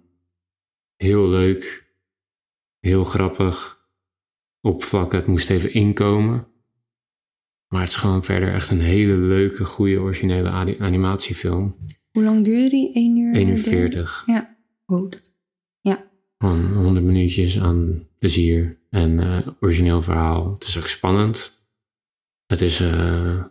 heel 0.96 1.28
leuk, 1.30 1.94
heel 2.80 3.04
grappig, 3.04 3.86
op 4.62 4.84
vlak. 4.84 5.12
Het 5.12 5.28
moest 5.28 5.50
even 5.50 5.74
inkomen. 5.74 6.48
Maar 7.68 7.82
het 7.82 7.90
is 7.90 7.96
gewoon 7.96 8.24
verder 8.24 8.54
echt 8.54 8.70
een 8.70 8.80
hele 8.82 9.14
leuke, 9.18 9.66
goede, 9.66 10.00
originele 10.00 10.50
ani- 10.50 10.78
animatiefilm. 10.80 11.76
Hoe 12.12 12.24
lang 12.24 12.44
duurde 12.44 12.70
die? 12.70 12.94
1 12.94 13.18
uur? 13.18 13.34
1 13.36 13.48
uur 13.48 13.54
dertig? 13.56 13.72
40. 13.72 14.24
Ja. 14.26 14.58
Oh, 14.86 15.12
dat... 15.12 15.30
Gewoon 16.38 16.74
100 16.74 17.06
minuutjes 17.06 17.60
aan 17.60 18.08
plezier 18.20 18.80
en 18.90 19.20
eh, 19.20 19.48
origineel 19.60 20.02
verhaal. 20.02 20.54
Het 20.54 20.64
is 20.64 20.78
ook 20.78 20.88
spannend. 20.88 21.64
Het 22.46 22.62
is, 22.62 22.80
eh, 22.80 23.44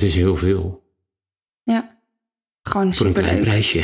het 0.00 0.08
is 0.08 0.14
heel 0.14 0.36
veel. 0.36 0.92
Ja. 1.62 1.98
Gewoon 2.62 2.94
Voor 2.94 3.06
een 3.06 3.12
klein 3.12 3.40
prijsje. 3.40 3.80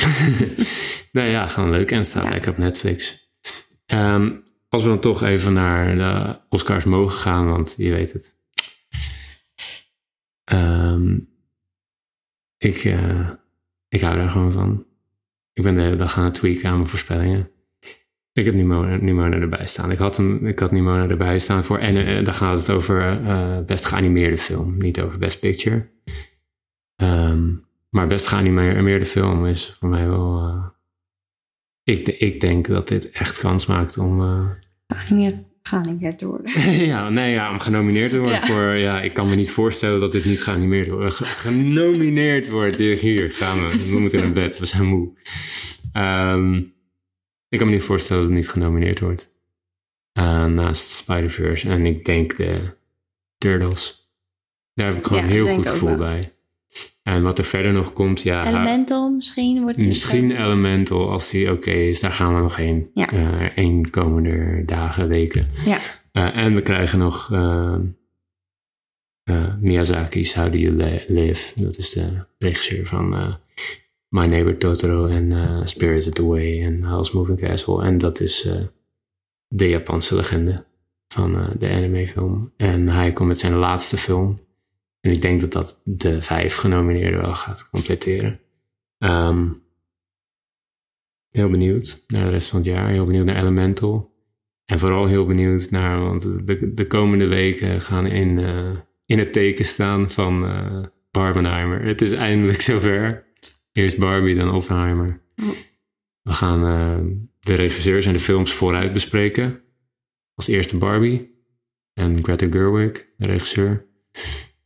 nou 1.13 1.29
ja, 1.29 1.47
gewoon 1.47 1.71
leuk. 1.71 1.91
En 1.91 2.05
staat 2.05 2.25
Ja. 2.25 2.31
lekker 2.31 2.51
op 2.51 2.59
Netflix. 2.59 3.29
Ehm, 3.87 4.33
als 4.69 4.83
we 4.83 4.89
dan 4.89 5.01
toch 5.01 5.23
even 5.23 5.53
naar 5.53 5.97
de 5.97 6.39
Oscars 6.49 6.85
mogen 6.85 7.19
gaan, 7.19 7.47
want 7.47 7.75
je 7.77 7.91
weet 7.91 8.13
het. 8.13 8.35
Ehm, 10.45 11.19
ik, 12.59 12.77
eh, 12.77 13.31
ik 13.89 14.01
hou 14.01 14.17
daar 14.17 14.31
gewoon 14.31 14.53
van. 14.53 14.87
Ik 15.53 15.63
ben 15.63 15.75
de 15.75 15.81
hele 15.81 15.97
dag 15.97 16.17
aan 16.19 16.25
het 16.25 16.35
tweaken 16.35 16.69
aan 16.69 16.77
mijn 16.77 16.89
voorspellingen. 16.89 17.51
Ik 18.33 18.45
heb 18.45 18.55
Nimona, 18.55 18.97
Nimona 18.97 19.37
erbij 19.37 19.67
staan. 19.67 19.91
Ik 19.91 19.99
had, 19.99 20.17
hem, 20.17 20.47
ik 20.47 20.59
had 20.59 20.71
Nimona 20.73 21.09
erbij 21.09 21.39
staan 21.39 21.65
voor. 21.65 21.79
En 21.79 22.07
eh, 22.07 22.25
dan 22.25 22.35
gaat 22.35 22.57
het 22.59 22.71
over 22.71 23.21
eh, 23.27 23.59
best 23.67 23.85
geanimeerde 23.85 24.39
film, 24.39 24.77
niet 24.77 25.01
over 25.01 25.19
Best 25.19 25.41
Picture. 25.41 25.89
Ehm, 26.97 27.49
maar 27.91 28.07
best 28.07 28.27
geanimeerde 28.27 29.05
film 29.05 29.47
is 29.47 29.77
voor 29.81 29.89
mij 29.89 30.07
wel. 30.09 30.39
eh, 30.45 30.65
ik, 31.85 32.09
ik 32.09 32.41
denk 32.41 32.67
dat 32.67 32.89
dit 32.89 33.11
echt 33.11 33.39
kans 33.41 33.67
maakt 33.67 33.99
om. 33.99 34.21
Geanimeerd, 34.89 35.37
geanimeerd 35.63 36.19
te 36.19 36.27
worden. 36.27 36.61
ja, 36.93 37.09
nee, 37.09 37.33
ja, 37.33 37.51
om 37.51 37.59
genomineerd 37.59 38.11
te 38.11 38.19
worden 38.19 38.39
Ja. 38.41 38.47
voor. 38.47 38.77
Ja, 38.77 39.01
ik 39.03 39.13
kan 39.15 39.29
me 39.29 39.35
niet 39.35 39.51
voorstellen 39.51 40.01
dat 40.01 40.13
dit 40.13 40.25
niet 40.25 40.43
geanimeerd 40.43 40.89
wordt. 40.89 41.15
Ge- 41.15 41.25
genomineerd 41.25 42.49
wordt. 42.49 42.79
Hier, 42.79 42.99
hier 42.99 43.33
gaan 43.33 43.67
we. 43.69 43.89
We 43.91 43.99
moeten 44.01 44.21
naar 44.21 44.33
bed. 44.33 44.59
We 44.59 44.67
zijn 44.67 44.85
moe. 44.85 45.11
Ehm, 45.93 46.61
ik 47.53 47.59
kan 47.59 47.67
me 47.67 47.73
niet 47.75 47.83
voorstellen 47.83 48.23
dat 48.23 48.31
het 48.31 48.41
niet 48.41 48.51
genomineerd 48.51 49.01
wordt. 49.01 49.29
Eh, 50.13 50.45
naast 50.47 50.89
Spider-Verse. 50.89 51.69
En 51.69 51.87
ik 51.87 52.05
denk 52.05 52.37
de 52.37 52.61
Turtles. 53.39 54.11
Daar 54.75 54.87
heb 54.87 54.97
ik 54.97 55.05
gewoon 55.05 55.23
Ja, 55.23 55.29
heel 55.29 55.47
goed 55.47 55.69
gevoel 55.69 55.89
wel. 55.89 55.99
bij. 55.99 56.33
En 57.03 57.23
wat 57.23 57.39
er 57.39 57.45
verder 57.45 57.73
nog 57.73 57.93
komt, 57.93 58.23
ja. 58.23 58.47
Elemental 58.47 59.11
misschien 59.11 59.61
wordt 59.63 59.77
Misschien 59.79 60.31
zo. 60.31 60.37
Elemental, 60.37 61.11
als 61.11 61.31
die 61.31 61.51
oké 61.53 61.71
is, 61.71 62.01
daar 62.01 62.13
gaan 62.13 62.35
we 62.35 62.41
nog 62.41 62.57
heen. 62.57 62.91
Ja. 62.95 63.11
Eh, 63.11 63.57
één 63.59 63.91
komende 63.91 64.63
dagen, 64.65 65.09
weken. 65.09 65.47
Ja. 65.65 65.79
Eh, 66.13 66.37
en 66.37 66.55
we 66.55 66.63
krijgen 66.63 66.99
nog 66.99 67.33
eh, 67.33 67.75
eh, 69.23 69.55
Miyazaki's 69.61 70.35
How 70.35 70.53
Do 70.53 70.59
You 70.59 70.75
Li- 70.77 71.05
Live. 71.09 71.61
Dat 71.63 71.77
is 71.79 71.91
de 71.91 72.25
regisseur 72.39 72.87
van 72.87 73.15
eh, 73.15 73.35
My 74.13 74.27
Neighbor 74.27 74.57
Totoro 74.59 75.07
en 75.07 75.33
eh 75.33 75.61
Spirited 75.65 76.19
Away 76.19 76.63
en 76.63 76.83
Howl's 76.85 77.13
Moving 77.13 77.41
Castle. 77.41 77.83
En 77.83 77.99
dat 77.99 78.21
is 78.21 78.45
eh, 78.45 78.63
de 79.49 79.69
Japanse 79.69 80.17
legende 80.17 80.65
van 81.09 81.37
eh, 81.37 81.51
de 81.59 81.71
animefilm. 81.71 82.53
En 82.57 82.89
hij 82.89 83.13
komt 83.13 83.29
met 83.29 83.39
zijn 83.39 83.55
laatste 83.55 83.97
film. 83.97 84.39
En 85.01 85.11
ik 85.11 85.23
denk 85.23 85.41
dat 85.41 85.53
dat 85.53 85.83
de 85.85 86.23
vijf 86.23 86.57
genomineerden 86.57 87.21
wel 87.21 87.35
gaat 87.35 87.69
completeren. 87.71 88.41
Ehm, 88.99 89.49
heel 91.31 91.49
benieuwd 91.49 92.05
naar 92.07 92.25
de 92.25 92.31
rest 92.31 92.49
van 92.49 92.59
het 92.59 92.69
jaar. 92.69 92.89
Heel 92.89 93.07
benieuwd 93.07 93.27
naar 93.27 93.41
Elemental. 93.41 94.15
En 94.65 94.79
vooral 94.79 95.07
heel 95.07 95.27
benieuwd 95.27 95.71
naar, 95.71 96.01
want 96.01 96.47
de, 96.47 96.75
de 96.75 96.87
komende 96.87 97.27
weken 97.27 97.81
gaan 97.81 98.07
in, 98.07 98.39
in 99.07 99.19
het 99.19 99.33
teken 99.33 99.65
staan 99.65 100.11
van 100.11 100.41
Barbenheimer. 101.11 101.85
Het 101.85 102.01
is 102.01 102.13
eindelijk 102.13 102.61
zover. 102.61 103.31
Eerst 103.73 103.99
Barbie, 103.99 104.35
dan 104.35 104.55
Oppenheimer. 104.55 105.21
We 106.23 106.33
gaan 106.33 106.67
eh, 106.67 107.17
de 107.41 107.55
regisseurs 107.55 108.07
en 108.07 108.13
de 108.13 108.21
films 108.21 108.53
vooruit 108.53 108.93
bespreken. 108.93 109.63
Als 110.35 110.47
eerste 110.47 110.79
Barbie 110.79 111.45
en 111.93 112.25
Greta 112.25 112.47
Gerwig, 112.51 112.93
de 113.17 113.27
regisseur. 113.27 113.87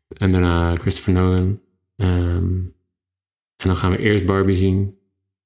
En 0.09 0.33
daarna 0.33 0.77
Christopher 0.77 1.13
Nolan. 1.13 1.61
Ehm, 1.97 2.65
en 3.57 3.67
dan 3.67 3.77
gaan 3.77 3.91
we 3.91 3.99
eerst 3.99 4.27
Barbie 4.27 4.57
zien 4.57 4.99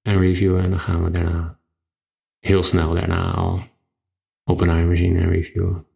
en 0.03 0.18
reviewen. 0.18 0.62
En 0.62 0.70
dan 0.70 0.81
gaan 0.81 1.05
we 1.05 1.11
daarna 1.11 1.59
heel 2.38 2.62
snel 2.62 2.94
daarna 2.94 3.33
al 3.33 3.62
Oppenheimer 4.44 4.96
zien 4.96 5.16
en 5.16 5.29
reviewen. 5.29 5.87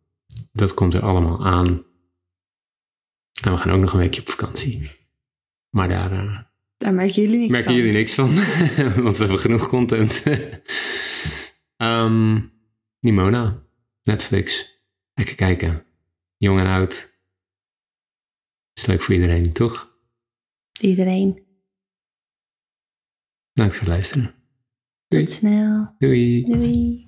Dat 0.53 0.75
komt 0.75 0.95
er 0.95 1.03
allemaal 1.03 1.47
aan. 1.47 1.67
En 3.43 3.53
we 3.53 3.57
gaan 3.57 3.73
ook 3.73 3.81
nog 3.81 3.93
een 3.93 3.99
weekje 3.99 4.21
op 4.21 4.29
vakantie. 4.29 4.91
Maar 5.71 5.89
daar 5.89 6.13
eh, 6.13 6.41
Daar 6.85 6.95
merken 6.95 7.23
jullie 7.23 7.39
niks 7.39 7.51
merken 7.51 7.67
van. 7.67 7.77
jullie 7.77 7.93
niks 7.93 8.15
van. 8.15 8.35
want 9.05 9.17
we 9.17 9.23
hebben 9.23 9.41
genoeg 9.41 9.69
content. 9.69 10.23
Ehm 11.77 12.41
Nimona. 13.01 13.63
Netflix. 14.03 14.73
Lekker 15.15 15.35
kijken. 15.35 15.85
Jong 16.37 16.61
en 16.61 16.67
oud. 16.67 17.19
Is 18.73 18.87
leuk 18.87 19.03
voor 19.03 19.15
iedereen, 19.15 19.53
toch? 19.53 19.99
Iedereen. 20.81 21.47
Bedankt 23.53 23.75
voor 23.75 23.85
het 23.85 23.93
luisteren. 23.93 24.35
Doei. 25.07 25.25
Tot 25.25 25.35
snel. 25.35 25.95
Doei. 25.99 26.45
Doei. 26.45 27.04